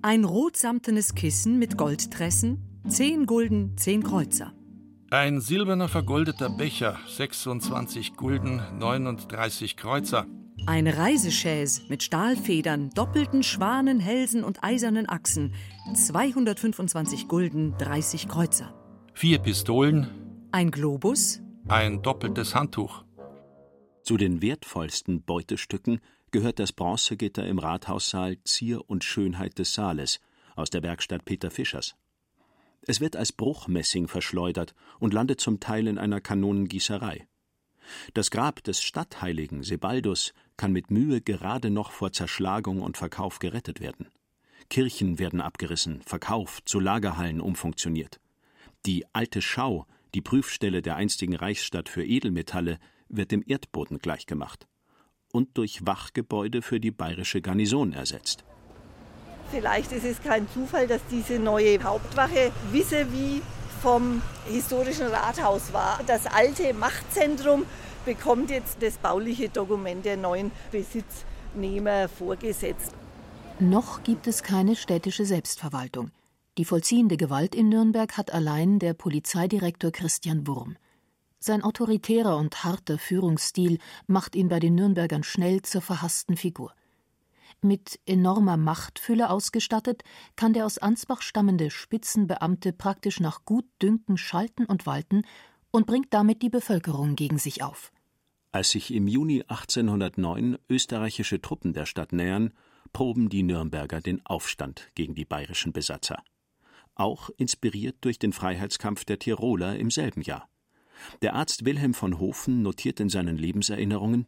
Ein 0.00 0.24
rotsamtenes 0.24 1.14
Kissen 1.14 1.58
mit 1.58 1.76
Goldtressen, 1.76 2.71
10 2.88 3.26
Gulden, 3.26 3.76
10 3.76 4.02
Kreuzer. 4.02 4.52
Ein 5.10 5.40
silberner 5.40 5.88
vergoldeter 5.88 6.50
Becher, 6.50 6.98
26 7.06 8.16
Gulden, 8.16 8.60
39 8.78 9.76
Kreuzer. 9.76 10.26
Eine 10.66 10.96
Reisechaise 10.96 11.82
mit 11.88 12.02
Stahlfedern, 12.02 12.90
doppelten 12.90 13.42
Schwanen, 13.42 14.00
Hälsen 14.00 14.42
und 14.42 14.64
eisernen 14.64 15.08
Achsen, 15.08 15.54
225 15.94 17.28
Gulden, 17.28 17.74
30 17.78 18.28
Kreuzer. 18.28 18.74
Vier 19.14 19.38
Pistolen. 19.38 20.08
Ein 20.50 20.70
Globus. 20.70 21.40
Ein 21.68 22.02
doppeltes 22.02 22.54
Handtuch. 22.54 23.04
Zu 24.02 24.16
den 24.16 24.42
wertvollsten 24.42 25.22
Beutestücken 25.22 26.00
gehört 26.32 26.58
das 26.58 26.72
Bronzegitter 26.72 27.46
im 27.46 27.58
Rathaussaal 27.58 28.38
Zier 28.44 28.88
und 28.90 29.04
Schönheit 29.04 29.58
des 29.58 29.74
Saales 29.74 30.20
aus 30.56 30.70
der 30.70 30.82
Werkstatt 30.82 31.24
Peter 31.24 31.50
Fischers. 31.50 31.94
Es 32.86 33.00
wird 33.00 33.16
als 33.16 33.32
Bruchmessing 33.32 34.08
verschleudert 34.08 34.74
und 34.98 35.14
landet 35.14 35.40
zum 35.40 35.60
Teil 35.60 35.86
in 35.86 35.98
einer 35.98 36.20
Kanonengießerei. 36.20 37.26
Das 38.14 38.30
Grab 38.30 38.62
des 38.64 38.82
Stadtheiligen 38.82 39.62
Sebaldus 39.62 40.34
kann 40.56 40.72
mit 40.72 40.90
Mühe 40.90 41.20
gerade 41.20 41.70
noch 41.70 41.92
vor 41.92 42.12
Zerschlagung 42.12 42.82
und 42.82 42.96
Verkauf 42.96 43.38
gerettet 43.38 43.80
werden. 43.80 44.08
Kirchen 44.68 45.18
werden 45.18 45.40
abgerissen, 45.40 46.02
verkauft, 46.02 46.68
zu 46.68 46.80
Lagerhallen 46.80 47.40
umfunktioniert. 47.40 48.20
Die 48.86 49.04
alte 49.12 49.42
Schau, 49.42 49.86
die 50.14 50.22
Prüfstelle 50.22 50.82
der 50.82 50.96
einstigen 50.96 51.36
Reichsstadt 51.36 51.88
für 51.88 52.04
Edelmetalle, 52.04 52.78
wird 53.08 53.30
dem 53.30 53.44
Erdboden 53.46 53.98
gleichgemacht 53.98 54.66
und 55.32 55.56
durch 55.56 55.86
Wachgebäude 55.86 56.62
für 56.62 56.80
die 56.80 56.90
bayerische 56.90 57.40
Garnison 57.40 57.92
ersetzt. 57.92 58.44
Vielleicht 59.52 59.92
ist 59.92 60.04
es 60.04 60.22
kein 60.22 60.48
Zufall, 60.48 60.86
dass 60.86 61.02
diese 61.10 61.38
neue 61.38 61.82
Hauptwache 61.82 62.50
wie 62.72 63.42
vom 63.82 64.22
historischen 64.46 65.08
Rathaus 65.08 65.74
war. 65.74 66.00
Das 66.06 66.26
alte 66.26 66.72
Machtzentrum 66.72 67.66
bekommt 68.06 68.50
jetzt 68.50 68.78
das 68.80 68.96
bauliche 68.96 69.50
Dokument 69.50 70.06
der 70.06 70.16
neuen 70.16 70.52
Besitznehmer 70.70 72.08
vorgesetzt. 72.08 72.94
Noch 73.60 74.02
gibt 74.02 74.26
es 74.26 74.42
keine 74.42 74.74
städtische 74.74 75.26
Selbstverwaltung. 75.26 76.12
Die 76.56 76.64
vollziehende 76.64 77.18
Gewalt 77.18 77.54
in 77.54 77.68
Nürnberg 77.68 78.16
hat 78.16 78.32
allein 78.32 78.78
der 78.78 78.94
Polizeidirektor 78.94 79.90
Christian 79.90 80.46
Wurm. 80.46 80.78
Sein 81.40 81.62
autoritärer 81.62 82.38
und 82.38 82.64
harter 82.64 82.98
Führungsstil 82.98 83.80
macht 84.06 84.34
ihn 84.34 84.48
bei 84.48 84.60
den 84.60 84.76
Nürnbergern 84.76 85.24
schnell 85.24 85.60
zur 85.60 85.82
verhassten 85.82 86.38
Figur. 86.38 86.72
Mit 87.64 88.00
enormer 88.06 88.56
Machtfülle 88.56 89.30
ausgestattet, 89.30 90.02
kann 90.34 90.52
der 90.52 90.66
aus 90.66 90.78
Ansbach 90.78 91.22
stammende 91.22 91.70
Spitzenbeamte 91.70 92.72
praktisch 92.72 93.20
nach 93.20 93.44
Gutdünken 93.44 94.16
schalten 94.16 94.64
und 94.64 94.84
walten 94.84 95.22
und 95.70 95.86
bringt 95.86 96.12
damit 96.12 96.42
die 96.42 96.50
Bevölkerung 96.50 97.14
gegen 97.14 97.38
sich 97.38 97.62
auf. 97.62 97.92
Als 98.50 98.70
sich 98.70 98.92
im 98.92 99.06
Juni 99.06 99.42
1809 99.42 100.58
österreichische 100.68 101.40
Truppen 101.40 101.72
der 101.72 101.86
Stadt 101.86 102.12
nähern, 102.12 102.52
proben 102.92 103.28
die 103.28 103.44
Nürnberger 103.44 104.00
den 104.00 104.26
Aufstand 104.26 104.90
gegen 104.96 105.14
die 105.14 105.24
bayerischen 105.24 105.72
Besatzer. 105.72 106.22
Auch 106.96 107.30
inspiriert 107.36 107.96
durch 108.00 108.18
den 108.18 108.32
Freiheitskampf 108.32 109.04
der 109.04 109.20
Tiroler 109.20 109.76
im 109.76 109.90
selben 109.90 110.22
Jahr. 110.22 110.48
Der 111.22 111.34
Arzt 111.34 111.64
Wilhelm 111.64 111.94
von 111.94 112.18
Hofen 112.18 112.62
notiert 112.62 112.98
in 112.98 113.08
seinen 113.08 113.38
Lebenserinnerungen: 113.38 114.26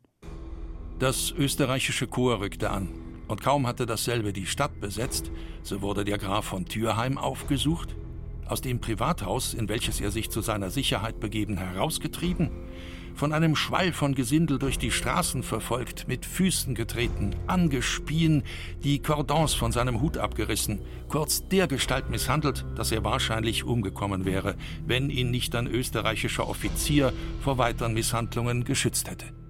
Das 1.01 1.33
österreichische 1.33 2.07
Korps 2.07 2.41
rückte 2.41 2.71
an. 2.71 3.14
Und 3.29 3.41
kaum 3.41 3.67
hatte 3.67 3.87
dasselbe 3.87 4.33
die 4.33 4.47
Stadt 4.47 4.81
besetzt, 4.81 5.31
so 5.63 5.81
wurde 5.83 6.05
der 6.05 6.19
Graf 6.19 6.45
von 6.47 6.67
Thürheim 6.67 7.19
aufgesucht, 7.19 7.97
aus 8.47 8.61
dem 8.61 8.81
Privathaus, 8.81 9.55
in 9.55 9.69
welches 9.69 10.01
er 10.01 10.11
sich 10.11 10.31
zu 10.31 10.43
seiner 10.43 10.71
Sicherheit 10.71 11.21
begeben, 11.21 11.57
herausgetrieben 11.57 12.51
von 13.15 13.33
einem 13.33 13.57
Schwall 13.57 13.93
von 13.93 14.15
Gesindel 14.15 14.59
durch 14.59 14.79
die 14.79 14.91
Straßen 14.91 15.43
verfolgt, 15.43 16.09
mit 16.09 16.27
Füßen 16.27 16.75
getreten, 16.75 17.35
angespien, 17.47 18.43
die 18.83 19.01
Cordons 19.01 19.55
von 19.55 19.73
seinem 19.73 20.01
Hut 20.01 20.19
abgerissen, 20.19 20.81
kurz 21.09 21.47
dergestalt 21.49 22.11
misshandelt, 22.11 22.65
dass 22.75 22.93
er 22.93 23.05
wahrscheinlich 23.05 23.65
umgekommen 23.65 24.25
wäre, 24.25 24.57
wenn 24.87 25.11
ihn 25.11 25.31
nicht 25.31 25.55
ein 25.55 25.67
österreichischer 25.67 26.49
Offizier 26.49 27.13
vor 27.41 27.59
weiteren 27.59 27.95
Misshandlungen 27.95 28.65
geschützt 28.65 29.09
hätte. 29.09 29.44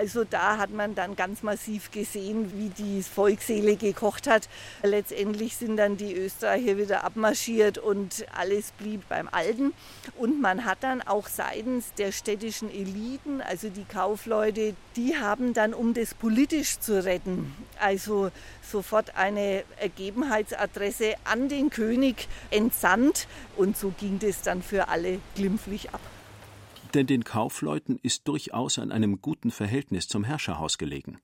Also 0.00 0.24
da 0.24 0.56
hat 0.56 0.70
man 0.70 0.94
dann 0.94 1.14
ganz 1.14 1.42
massiv 1.42 1.90
gesehen, 1.90 2.52
wie 2.56 2.70
die 2.70 3.02
Volksseele 3.02 3.76
gekocht 3.76 4.26
hat. 4.26 4.48
Letztendlich 4.82 5.58
sind 5.58 5.76
dann 5.76 5.98
die 5.98 6.14
Österreicher 6.14 6.78
wieder 6.78 7.04
abmarschiert 7.04 7.76
und 7.76 8.24
alles 8.34 8.72
blieb 8.78 9.06
beim 9.10 9.28
Alten. 9.30 9.74
Und 10.16 10.40
man 10.40 10.64
hat 10.64 10.78
dann 10.80 11.02
auch 11.02 11.28
seitens 11.28 11.92
der 11.98 12.12
städtischen 12.12 12.70
Eliten, 12.70 13.42
also 13.42 13.68
die 13.68 13.84
Kaufleute, 13.84 14.74
die 14.96 15.18
haben 15.18 15.52
dann, 15.52 15.74
um 15.74 15.92
das 15.92 16.14
politisch 16.14 16.80
zu 16.80 17.04
retten, 17.04 17.54
also 17.78 18.30
sofort 18.62 19.18
eine 19.18 19.64
Ergebenheitsadresse 19.80 21.16
an 21.24 21.50
den 21.50 21.68
König 21.68 22.26
entsandt. 22.50 23.28
Und 23.54 23.76
so 23.76 23.92
ging 24.00 24.18
das 24.18 24.40
dann 24.40 24.62
für 24.62 24.88
alle 24.88 25.20
glimpflich 25.34 25.90
ab. 25.90 26.00
Denn 26.94 27.06
den 27.06 27.24
Kaufleuten 27.24 27.98
ist 28.02 28.26
durchaus 28.26 28.78
an 28.78 28.90
einem 28.90 29.20
guten 29.20 29.50
Verhältnis 29.50 30.08
zum 30.08 30.24
Herrscherhaus 30.24 30.78
gelegen. 30.78 31.18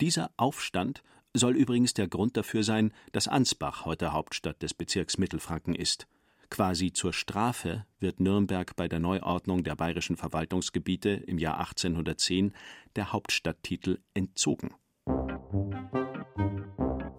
Dieser 0.00 0.30
Aufstand 0.36 1.02
soll 1.34 1.56
übrigens 1.56 1.94
der 1.94 2.08
Grund 2.08 2.36
dafür 2.36 2.62
sein, 2.64 2.92
dass 3.12 3.28
Ansbach 3.28 3.84
heute 3.84 4.12
Hauptstadt 4.12 4.62
des 4.62 4.74
Bezirks 4.74 5.18
Mittelfranken 5.18 5.74
ist. 5.74 6.06
Quasi 6.50 6.92
zur 6.92 7.12
Strafe 7.12 7.86
wird 8.00 8.18
Nürnberg 8.18 8.74
bei 8.74 8.88
der 8.88 8.98
Neuordnung 8.98 9.62
der 9.62 9.76
bayerischen 9.76 10.16
Verwaltungsgebiete 10.16 11.10
im 11.10 11.38
Jahr 11.38 11.58
1810 11.60 12.52
der 12.96 13.12
Hauptstadttitel 13.12 13.98
entzogen. 14.14 14.74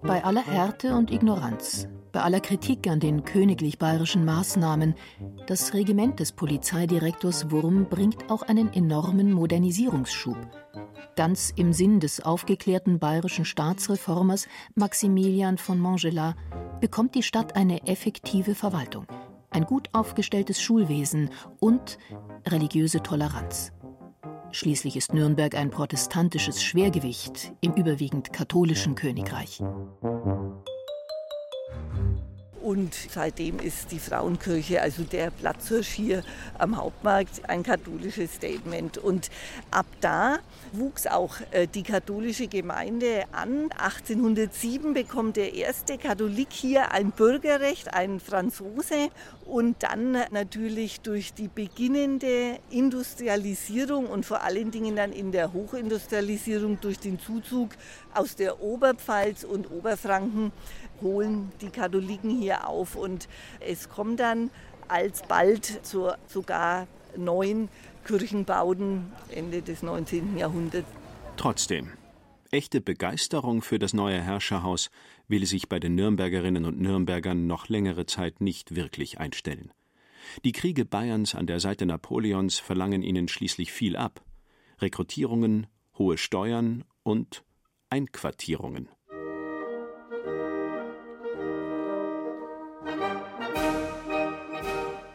Bei 0.02 0.24
aller 0.26 0.46
Härte 0.46 0.96
und 0.96 1.12
Ignoranz, 1.12 1.88
bei 2.12 2.22
aller 2.22 2.40
Kritik 2.40 2.88
an 2.88 3.00
den 3.00 3.24
königlich 3.24 3.78
bayerischen 3.80 4.26
Maßnahmen, 4.26 4.96
das 5.48 5.74
Regiment 5.74 6.20
des 6.20 6.32
Polizeidirektors 6.34 7.52
Wurm 7.52 7.88
bringt 7.90 8.30
auch 8.30 8.44
einen 8.44 8.74
enormen 8.74 9.32
Modernisierungsschub. 9.32 10.38
Ganz 11.16 11.54
im 11.56 11.74
Sinn 11.74 12.00
des 12.00 12.22
aufgeklärten 12.22 13.00
bayerischen 13.00 13.46
Staatsreformers 13.46 14.48
Maximilian 14.76 15.58
von 15.58 15.80
Montgelat 15.80 16.36
bekommt 16.80 17.16
die 17.16 17.24
Stadt 17.24 17.56
eine 17.56 17.86
effektive 17.88 18.56
Verwaltung, 18.56 19.06
ein 19.50 19.66
gut 19.66 19.90
aufgestelltes 19.94 20.62
Schulwesen 20.62 21.30
und 21.60 21.98
religiöse 22.48 23.04
Toleranz. 23.04 23.72
Schließlich 24.52 24.98
ist 24.98 25.14
Nürnberg 25.14 25.56
ein 25.56 25.70
protestantisches 25.70 26.62
Schwergewicht 26.62 27.54
im 27.62 27.74
überwiegend 27.74 28.34
katholischen 28.34 28.96
Königreich. 28.96 29.62
Und 32.62 32.94
seitdem 32.94 33.60
ist 33.60 33.92
die 33.92 34.00
Frauenkirche, 34.00 34.82
also 34.82 35.04
der 35.04 35.32
Platzhirsch 35.32 35.90
hier 35.90 36.24
am 36.60 36.78
Hauptmarkt, 36.78 37.50
ein 37.50 37.64
katholisches 37.64 38.36
Statement. 38.36 39.00
Und 39.00 39.32
ab 39.72 39.88
da 40.00 40.40
wuchs 40.72 41.08
auch 41.08 41.36
äh, 41.52 41.68
die 41.68 41.84
katholische 41.84 42.48
Gemeinde 42.48 43.24
an. 43.32 43.72
1807 43.72 44.94
bekommt 44.94 45.38
der 45.38 45.56
erste 45.56 45.98
Katholik 45.98 46.50
hier 46.52 46.92
ein 46.92 47.12
Bürgerrecht, 47.12 47.94
ein 47.94 48.20
Franzose. 48.20 49.10
Und 49.46 49.84
dann 49.84 50.18
natürlich 50.32 51.02
durch 51.02 51.34
die 51.34 51.48
beginnende 51.48 52.60
Industrialisierung 52.70 54.06
und 54.06 54.26
vor 54.26 54.44
allen 54.44 54.72
Dingen 54.72 54.96
dann 54.96 55.12
in 55.12 55.32
der 55.32 55.52
Hochindustrialisierung 55.52 56.80
durch 56.80 57.00
den 57.00 57.20
Zuzug 57.20 57.72
aus 58.14 58.36
der 58.36 58.62
Oberpfalz 58.62 59.44
und 59.44 59.70
Oberfranken 59.72 60.52
holen 61.02 61.52
die 61.62 61.70
Katholiken 61.70 62.30
hier 62.30 62.68
auf 62.68 62.96
und 62.96 63.28
es 63.60 63.90
kommt 63.90 64.20
dann 64.20 64.50
alsbald 64.88 65.86
zu 65.86 66.12
sogar 66.28 66.88
neun 67.16 67.70
Kirchenbauten 68.06 69.12
Ende 69.30 69.62
des 69.62 69.84
19. 69.84 70.38
Jahrhunderts. 70.38 70.88
Trotzdem, 71.38 71.90
echte 72.52 72.82
Begeisterung 72.82 73.62
für 73.62 73.80
das 73.80 73.94
neue 73.94 74.22
Herrscherhaus 74.22 74.90
will 75.28 75.46
sich 75.46 75.70
bei 75.70 75.80
den 75.80 75.96
Nürnbergerinnen 75.96 76.66
und 76.66 76.80
Nürnbergern 76.80 77.48
noch 77.48 77.70
längere 77.70 78.06
Zeit 78.06 78.42
nicht 78.42 78.76
wirklich 78.76 79.20
einstellen. 79.20 79.72
Die 80.44 80.52
Kriege 80.52 80.86
Bayerns 80.86 81.36
an 81.36 81.48
der 81.48 81.60
Seite 81.60 81.86
Napoleons 81.86 82.60
verlangen 82.60 83.02
ihnen 83.02 83.28
schließlich 83.28 83.72
viel 83.72 83.96
ab. 83.96 84.24
Rekrutierungen, 84.80 85.68
hohe 85.98 86.18
Steuern 86.18 86.84
und 87.04 87.44
Einquartierungen. 87.90 88.90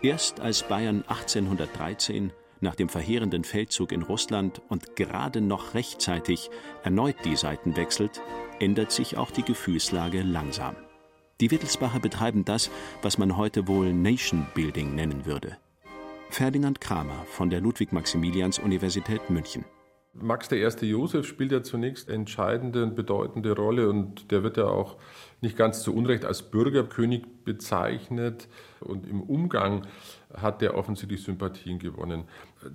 Erst 0.02 0.40
als 0.40 0.62
Bayern 0.62 1.04
1813 1.08 2.32
nach 2.60 2.74
dem 2.74 2.88
verheerenden 2.88 3.44
Feldzug 3.44 3.92
in 3.92 4.02
Russland 4.02 4.60
und 4.68 4.96
gerade 4.96 5.40
noch 5.40 5.74
rechtzeitig 5.74 6.50
erneut 6.82 7.16
die 7.24 7.36
Seiten 7.36 7.76
wechselt, 7.76 8.22
ändert 8.60 8.92
sich 8.92 9.16
auch 9.16 9.30
die 9.30 9.42
Gefühlslage 9.42 10.22
langsam. 10.22 10.76
Die 11.40 11.50
Wittelsbacher 11.50 12.00
betreiben 12.00 12.44
das, 12.44 12.70
was 13.02 13.18
man 13.18 13.36
heute 13.36 13.68
wohl 13.68 13.92
Nation 13.92 14.46
Building 14.54 14.94
nennen 14.94 15.26
würde. 15.26 15.58
Ferdinand 16.30 16.80
Kramer 16.80 17.24
von 17.26 17.50
der 17.50 17.60
Ludwig-Maximilians-Universität 17.60 19.28
München. 19.30 19.64
Max 20.20 20.50
I. 20.52 20.86
Josef 20.86 21.26
spielt 21.26 21.52
ja 21.52 21.62
zunächst 21.62 22.08
entscheidende 22.08 22.82
und 22.82 22.94
bedeutende 22.94 23.52
Rolle 23.52 23.88
und 23.88 24.30
der 24.30 24.42
wird 24.42 24.56
ja 24.56 24.64
auch 24.66 24.96
nicht 25.40 25.56
ganz 25.56 25.82
zu 25.82 25.94
Unrecht 25.94 26.24
als 26.24 26.42
Bürgerkönig 26.42 27.24
bezeichnet 27.44 28.48
und 28.80 29.06
im 29.06 29.22
Umgang 29.22 29.86
hat 30.34 30.62
er 30.62 30.74
offensichtlich 30.74 31.22
Sympathien 31.22 31.78
gewonnen. 31.78 32.24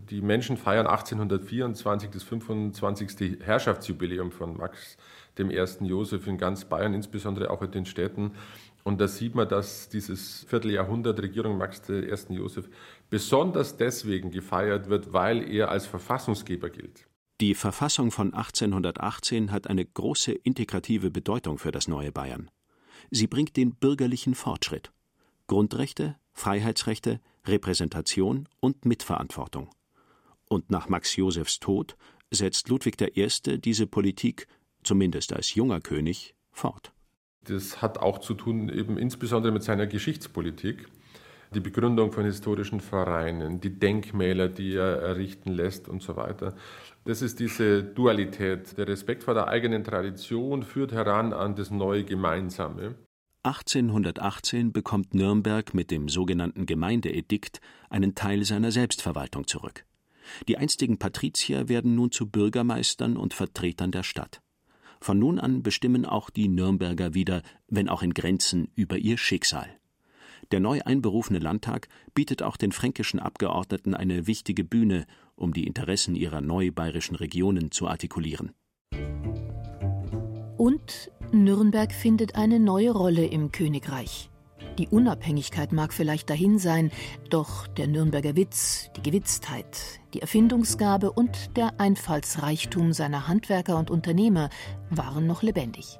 Die 0.09 0.21
Menschen 0.21 0.57
feiern 0.57 0.87
1824 0.87 2.09
das 2.11 2.23
25. 2.23 3.39
Herrschaftsjubiläum 3.41 4.31
von 4.31 4.57
Max 4.57 4.97
I. 5.39 5.43
Josef 5.81 6.27
in 6.27 6.37
ganz 6.37 6.65
Bayern, 6.65 6.93
insbesondere 6.93 7.49
auch 7.49 7.61
in 7.61 7.71
den 7.71 7.85
Städten. 7.85 8.31
Und 8.83 8.99
da 8.99 9.07
sieht 9.07 9.35
man, 9.35 9.47
dass 9.47 9.89
dieses 9.89 10.43
Vierteljahrhundert 10.45 11.21
Regierung 11.21 11.57
Max 11.57 11.87
I. 11.89 12.09
Josef 12.29 12.69
besonders 13.09 13.77
deswegen 13.77 14.31
gefeiert 14.31 14.89
wird, 14.89 15.13
weil 15.13 15.49
er 15.49 15.69
als 15.69 15.85
Verfassungsgeber 15.85 16.69
gilt. 16.69 17.05
Die 17.41 17.55
Verfassung 17.55 18.11
von 18.11 18.35
1818 18.35 19.51
hat 19.51 19.65
eine 19.65 19.83
große 19.83 20.31
integrative 20.31 21.09
Bedeutung 21.09 21.57
für 21.57 21.71
das 21.71 21.87
neue 21.87 22.11
Bayern. 22.11 22.51
Sie 23.09 23.25
bringt 23.25 23.57
den 23.57 23.73
bürgerlichen 23.73 24.35
Fortschritt. 24.35 24.91
Grundrechte, 25.47 26.17
Freiheitsrechte, 26.33 27.19
Repräsentation 27.47 28.47
und 28.59 28.85
Mitverantwortung. 28.85 29.71
Und 30.49 30.69
nach 30.69 30.87
Max 30.87 31.15
Josefs 31.15 31.59
Tod 31.59 31.97
setzt 32.29 32.69
Ludwig 32.69 33.01
I. 33.01 33.27
diese 33.57 33.87
Politik, 33.87 34.47
zumindest 34.83 35.33
als 35.33 35.55
junger 35.55 35.81
König, 35.81 36.35
fort. 36.51 36.93
Das 37.45 37.81
hat 37.81 37.97
auch 37.97 38.19
zu 38.19 38.35
tun 38.35 38.69
eben 38.69 38.99
insbesondere 38.99 39.51
mit 39.51 39.63
seiner 39.63 39.87
Geschichtspolitik 39.87 40.87
die 41.53 41.59
Begründung 41.59 42.11
von 42.11 42.23
historischen 42.23 42.79
Vereinen, 42.79 43.59
die 43.59 43.77
Denkmäler, 43.77 44.47
die 44.47 44.75
er 44.75 45.01
errichten 45.01 45.51
lässt 45.51 45.89
und 45.89 46.01
so 46.01 46.15
weiter. 46.15 46.55
Das 47.03 47.21
ist 47.21 47.39
diese 47.39 47.83
Dualität. 47.83 48.77
Der 48.77 48.87
Respekt 48.87 49.23
vor 49.23 49.33
der 49.33 49.47
eigenen 49.47 49.83
Tradition 49.83 50.63
führt 50.63 50.91
heran 50.91 51.33
an 51.33 51.55
das 51.55 51.71
neue 51.71 52.03
Gemeinsame. 52.03 52.95
1818 53.43 54.71
bekommt 54.71 55.15
Nürnberg 55.15 55.73
mit 55.73 55.89
dem 55.89 56.09
sogenannten 56.09 56.67
Gemeindeedikt 56.67 57.59
einen 57.89 58.13
Teil 58.13 58.43
seiner 58.45 58.71
Selbstverwaltung 58.71 59.47
zurück. 59.47 59.83
Die 60.47 60.57
einstigen 60.57 60.99
Patrizier 60.99 61.67
werden 61.67 61.95
nun 61.95 62.11
zu 62.11 62.29
Bürgermeistern 62.29 63.17
und 63.17 63.33
Vertretern 63.33 63.91
der 63.91 64.03
Stadt. 64.03 64.41
Von 64.99 65.17
nun 65.17 65.39
an 65.39 65.63
bestimmen 65.63 66.05
auch 66.05 66.29
die 66.29 66.47
Nürnberger 66.47 67.15
wieder, 67.15 67.41
wenn 67.67 67.89
auch 67.89 68.03
in 68.03 68.13
Grenzen, 68.13 68.69
über 68.75 68.97
ihr 68.97 69.17
Schicksal. 69.17 69.80
Der 70.51 70.59
neu 70.59 70.81
einberufene 70.83 71.39
Landtag 71.39 71.87
bietet 72.13 72.43
auch 72.43 72.57
den 72.57 72.73
fränkischen 72.73 73.19
Abgeordneten 73.19 73.93
eine 73.93 74.27
wichtige 74.27 74.65
Bühne, 74.65 75.05
um 75.35 75.53
die 75.53 75.65
Interessen 75.65 76.15
ihrer 76.15 76.41
neu 76.41 76.71
bayerischen 76.71 77.15
Regionen 77.15 77.71
zu 77.71 77.87
artikulieren. 77.87 78.51
Und 80.57 81.11
Nürnberg 81.31 81.93
findet 81.93 82.35
eine 82.35 82.59
neue 82.59 82.91
Rolle 82.91 83.25
im 83.25 83.51
Königreich. 83.51 84.29
Die 84.77 84.87
Unabhängigkeit 84.87 85.71
mag 85.71 85.93
vielleicht 85.93 86.29
dahin 86.29 86.59
sein, 86.59 86.91
doch 87.29 87.67
der 87.67 87.87
Nürnberger 87.87 88.35
Witz, 88.35 88.89
die 88.95 89.01
Gewitztheit, 89.01 89.99
die 90.13 90.21
Erfindungsgabe 90.21 91.11
und 91.11 91.55
der 91.57 91.79
Einfallsreichtum 91.79 92.93
seiner 92.93 93.27
Handwerker 93.27 93.77
und 93.77 93.89
Unternehmer 93.89 94.49
waren 94.89 95.27
noch 95.27 95.43
lebendig. 95.43 95.99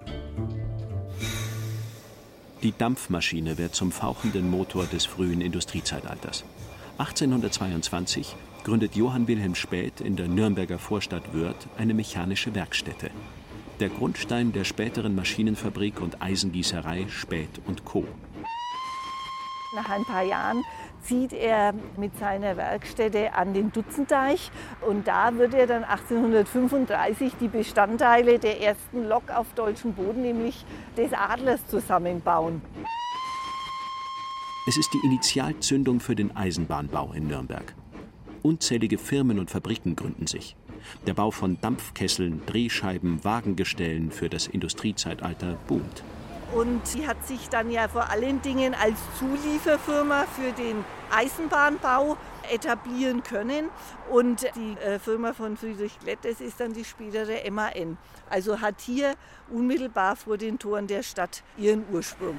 Die 2.64 2.78
Dampfmaschine 2.78 3.58
wird 3.58 3.74
zum 3.74 3.92
fauchenden 3.92 4.52
Motor 4.52 4.86
des 4.86 5.06
frühen 5.06 5.42
Industriezeitalters. 5.42 6.44
1822 7.00 8.36
gründet 8.64 8.96
Johann 8.96 9.28
Wilhelm 9.28 9.56
Späth 9.56 10.00
in 10.00 10.16
der 10.16 10.28
Nürnberger 10.28 10.78
Vorstadt 10.78 11.34
Wörth 11.34 11.68
eine 11.78 11.96
mechanische 11.96 12.54
Werkstätte. 12.54 13.10
Der 13.80 13.90
Grundstein 13.90 14.52
der 14.52 14.64
späteren 14.64 15.16
Maschinenfabrik 15.16 16.00
und 16.02 16.22
Eisengießerei 16.22 17.08
Späth 17.10 17.60
und 17.66 17.84
Co. 17.84 18.06
Nach 19.74 19.90
ein 19.90 20.04
paar 20.04 20.24
Jahren 20.24 20.66
zieht 21.02 21.32
er 21.32 21.74
mit 21.96 22.18
seiner 22.18 22.58
Werkstätte 22.58 23.34
an 23.34 23.54
den 23.54 23.72
Dutzendeich 23.72 24.52
und 24.86 25.08
da 25.08 25.38
wird 25.38 25.54
er 25.54 25.66
dann 25.66 25.86
1835 25.86 27.34
die 27.40 27.48
Bestandteile 27.48 28.38
der 28.38 28.62
ersten 28.62 29.08
Lok 29.08 29.30
auf 29.34 29.48
deutschem 29.56 29.94
Boden, 29.94 30.24
nämlich 30.24 30.66
des 30.98 31.14
Adlers, 31.14 31.66
zusammenbauen. 31.68 32.62
Es 34.68 34.78
ist 34.78 34.94
die 34.94 35.06
Initialzündung 35.06 36.02
für 36.02 36.16
den 36.16 36.36
Eisenbahnbau 36.36 37.14
in 37.14 37.28
Nürnberg. 37.28 37.74
Unzählige 38.42 38.98
Firmen 38.98 39.40
und 39.40 39.50
Fabriken 39.50 39.96
gründen 39.96 40.28
sich. 40.28 40.58
Der 41.08 41.14
Bau 41.14 41.32
von 41.32 41.60
Dampfkesseln, 41.62 42.42
Drehscheiben, 42.46 43.24
Wagengestellen 43.24 44.12
für 44.12 44.30
das 44.30 44.48
Industriezeitalter 44.48 45.58
boomt. 45.68 46.04
Und 46.54 46.86
sie 46.86 47.08
hat 47.08 47.26
sich 47.26 47.50
dann 47.50 47.72
ja 47.72 47.88
vor 47.88 48.10
allen 48.10 48.42
Dingen 48.42 48.74
als 48.74 48.98
Zulieferfirma 49.20 50.26
für 50.26 50.52
den 50.52 50.84
Eisenbahnbau 51.10 52.18
etablieren 52.52 53.24
können. 53.24 53.70
Und 54.10 54.46
die 54.56 54.78
äh, 54.82 55.00
Firma 55.00 55.34
von 55.34 55.56
Friedrich 55.56 55.98
Klett, 56.00 56.20
das 56.24 56.42
ist 56.42 56.60
dann 56.60 56.74
die 56.74 56.84
spätere 56.84 57.50
MAN. 57.52 57.98
Also 58.30 58.60
hat 58.60 58.82
hier 58.82 59.16
unmittelbar 59.50 60.16
vor 60.16 60.38
den 60.38 60.60
Toren 60.60 60.88
der 60.88 61.04
Stadt 61.04 61.44
ihren 61.58 61.86
Ursprung. 61.92 62.38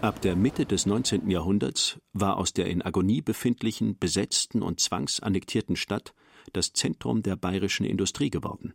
Ab 0.00 0.20
der 0.20 0.36
Mitte 0.36 0.64
des 0.64 0.86
19. 0.86 1.28
Jahrhunderts 1.28 1.98
war 2.12 2.36
aus 2.36 2.52
der 2.52 2.66
in 2.66 2.82
Agonie 2.82 3.20
befindlichen, 3.20 3.98
besetzten 3.98 4.62
und 4.62 4.78
zwangsannektierten 4.78 5.74
Stadt 5.74 6.14
das 6.52 6.72
Zentrum 6.72 7.22
der 7.22 7.34
bayerischen 7.34 7.84
Industrie 7.84 8.30
geworden. 8.30 8.74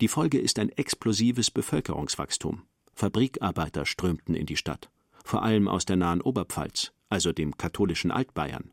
Die 0.00 0.08
Folge 0.08 0.38
ist 0.38 0.58
ein 0.58 0.70
explosives 0.70 1.50
Bevölkerungswachstum. 1.50 2.62
Fabrikarbeiter 2.94 3.86
strömten 3.86 4.34
in 4.34 4.46
die 4.46 4.56
Stadt, 4.56 4.90
vor 5.24 5.42
allem 5.42 5.68
aus 5.68 5.84
der 5.84 5.96
nahen 5.96 6.20
Oberpfalz, 6.20 6.92
also 7.08 7.32
dem 7.32 7.56
katholischen 7.56 8.10
Altbayern. 8.10 8.72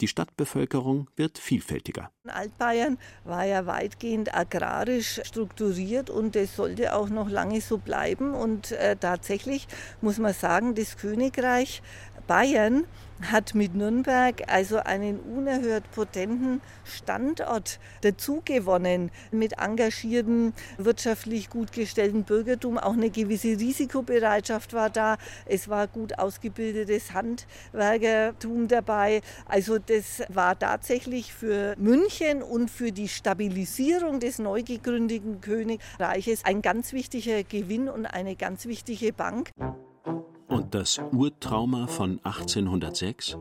Die 0.00 0.06
Stadtbevölkerung 0.06 1.10
wird 1.16 1.38
vielfältiger. 1.38 2.12
Altbayern 2.28 2.98
war 3.24 3.44
ja 3.44 3.66
weitgehend 3.66 4.32
agrarisch 4.32 5.20
strukturiert 5.24 6.08
und 6.08 6.36
es 6.36 6.54
sollte 6.54 6.94
auch 6.94 7.08
noch 7.08 7.28
lange 7.28 7.60
so 7.60 7.78
bleiben. 7.78 8.32
Und 8.32 8.70
äh, 8.70 8.94
tatsächlich 8.94 9.66
muss 10.00 10.18
man 10.18 10.34
sagen, 10.34 10.76
das 10.76 10.98
Königreich 10.98 11.82
Bayern 12.28 12.84
hat 13.22 13.54
mit 13.54 13.74
Nürnberg 13.74 14.42
also 14.46 14.78
einen 14.78 15.18
unerhört 15.20 15.90
potenten 15.92 16.60
Standort 16.84 17.78
dazugewonnen. 18.02 19.10
Mit 19.30 19.58
engagierten, 19.58 20.54
wirtschaftlich 20.76 21.50
gut 21.50 21.72
gestellten 21.72 22.24
Bürgertum. 22.24 22.78
Auch 22.78 22.92
eine 22.92 23.10
gewisse 23.10 23.48
Risikobereitschaft 23.48 24.72
war 24.72 24.90
da. 24.90 25.16
Es 25.46 25.68
war 25.68 25.86
gut 25.86 26.18
ausgebildetes 26.18 27.12
Handwerkertum 27.12 28.68
dabei. 28.68 29.20
Also 29.46 29.78
das 29.78 30.22
war 30.28 30.58
tatsächlich 30.58 31.32
für 31.34 31.74
München 31.78 32.42
und 32.42 32.70
für 32.70 32.92
die 32.92 33.08
Stabilisierung 33.08 34.20
des 34.20 34.38
neu 34.38 34.62
gegründeten 34.62 35.40
Königreiches 35.40 36.44
ein 36.44 36.62
ganz 36.62 36.92
wichtiger 36.92 37.42
Gewinn 37.42 37.88
und 37.88 38.06
eine 38.06 38.36
ganz 38.36 38.66
wichtige 38.66 39.12
Bank. 39.12 39.50
Und 40.48 40.74
das 40.74 40.98
Urtrauma 41.12 41.86
von 41.86 42.20
1806? 42.24 43.36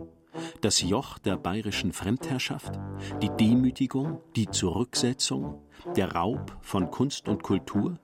Das 0.61 0.81
Joch 0.81 1.17
der 1.17 1.37
bayerischen 1.37 1.93
Fremdherrschaft? 1.93 2.77
Die 3.21 3.29
Demütigung? 3.29 4.19
Die 4.35 4.47
Zurücksetzung? 4.47 5.61
Der 5.95 6.13
Raub 6.13 6.57
von 6.61 6.91
Kunst 6.91 7.27
und 7.27 7.43
Kultur? 7.43 7.97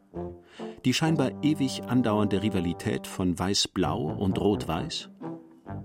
Die 0.86 0.94
scheinbar 0.94 1.32
ewig 1.44 1.84
andauernde 1.84 2.42
Rivalität 2.42 3.06
von 3.06 3.38
Weiß-Blau 3.38 4.04
und 4.04 4.39
Rot-Weiß? 4.39 5.10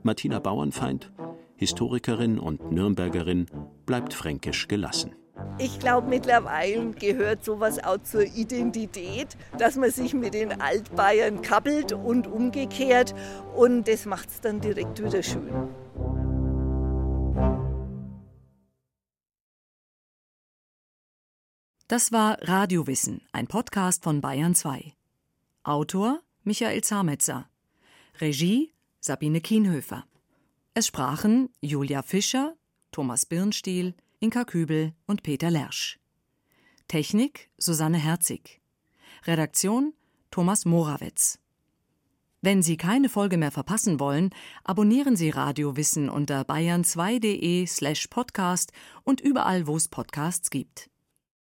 Martina 0.02 0.38
Bauernfeind, 0.38 1.12
Historikerin 1.56 2.38
und 2.38 2.70
Nürnbergerin, 2.70 3.46
bleibt 3.84 4.14
fränkisch 4.14 4.68
gelassen. 4.68 5.14
Ich 5.58 5.78
glaube, 5.80 6.08
mittlerweile 6.08 6.92
gehört 6.92 7.44
sowas 7.44 7.82
auch 7.82 7.98
zur 8.02 8.22
Identität, 8.22 9.36
dass 9.58 9.76
man 9.76 9.90
sich 9.90 10.14
mit 10.14 10.34
den 10.34 10.60
Altbayern 10.60 11.42
kappelt 11.42 11.92
und 11.92 12.26
umgekehrt. 12.26 13.14
Und 13.56 13.88
das 13.88 14.06
macht 14.06 14.28
es 14.28 14.40
dann 14.40 14.60
direkt 14.60 15.02
wieder 15.02 15.22
schön. 15.22 15.68
Das 21.88 22.12
war 22.12 22.36
Radiowissen, 22.42 23.22
ein 23.32 23.46
Podcast 23.46 24.04
von 24.04 24.20
Bayern 24.20 24.54
2. 24.54 24.92
Autor 25.64 26.20
Michael 26.44 26.82
Zametzer. 26.82 27.48
Regie 28.20 28.72
Sabine 29.00 29.40
Kienhöfer. 29.40 30.04
Es 30.74 30.86
sprachen 30.86 31.48
Julia 31.60 32.02
Fischer, 32.02 32.54
Thomas 32.92 33.26
Birnstiel, 33.26 33.94
Inka 34.20 34.44
Kübel 34.44 34.94
und 35.06 35.22
Peter 35.22 35.48
Lersch. 35.48 36.00
Technik 36.88 37.50
Susanne 37.56 37.98
Herzig. 37.98 38.60
Redaktion 39.24 39.94
Thomas 40.32 40.64
Morawetz. 40.64 41.38
Wenn 42.40 42.60
Sie 42.60 42.76
keine 42.76 43.08
Folge 43.10 43.36
mehr 43.36 43.52
verpassen 43.52 44.00
wollen, 44.00 44.30
abonnieren 44.64 45.14
Sie 45.14 45.30
Radio 45.30 45.76
Wissen 45.76 46.08
unter 46.10 46.40
bayern2.de 46.40 47.64
slash 47.68 48.08
podcast 48.08 48.72
und 49.04 49.20
überall, 49.20 49.68
wo 49.68 49.76
es 49.76 49.86
Podcasts 49.86 50.50
gibt. 50.50 50.90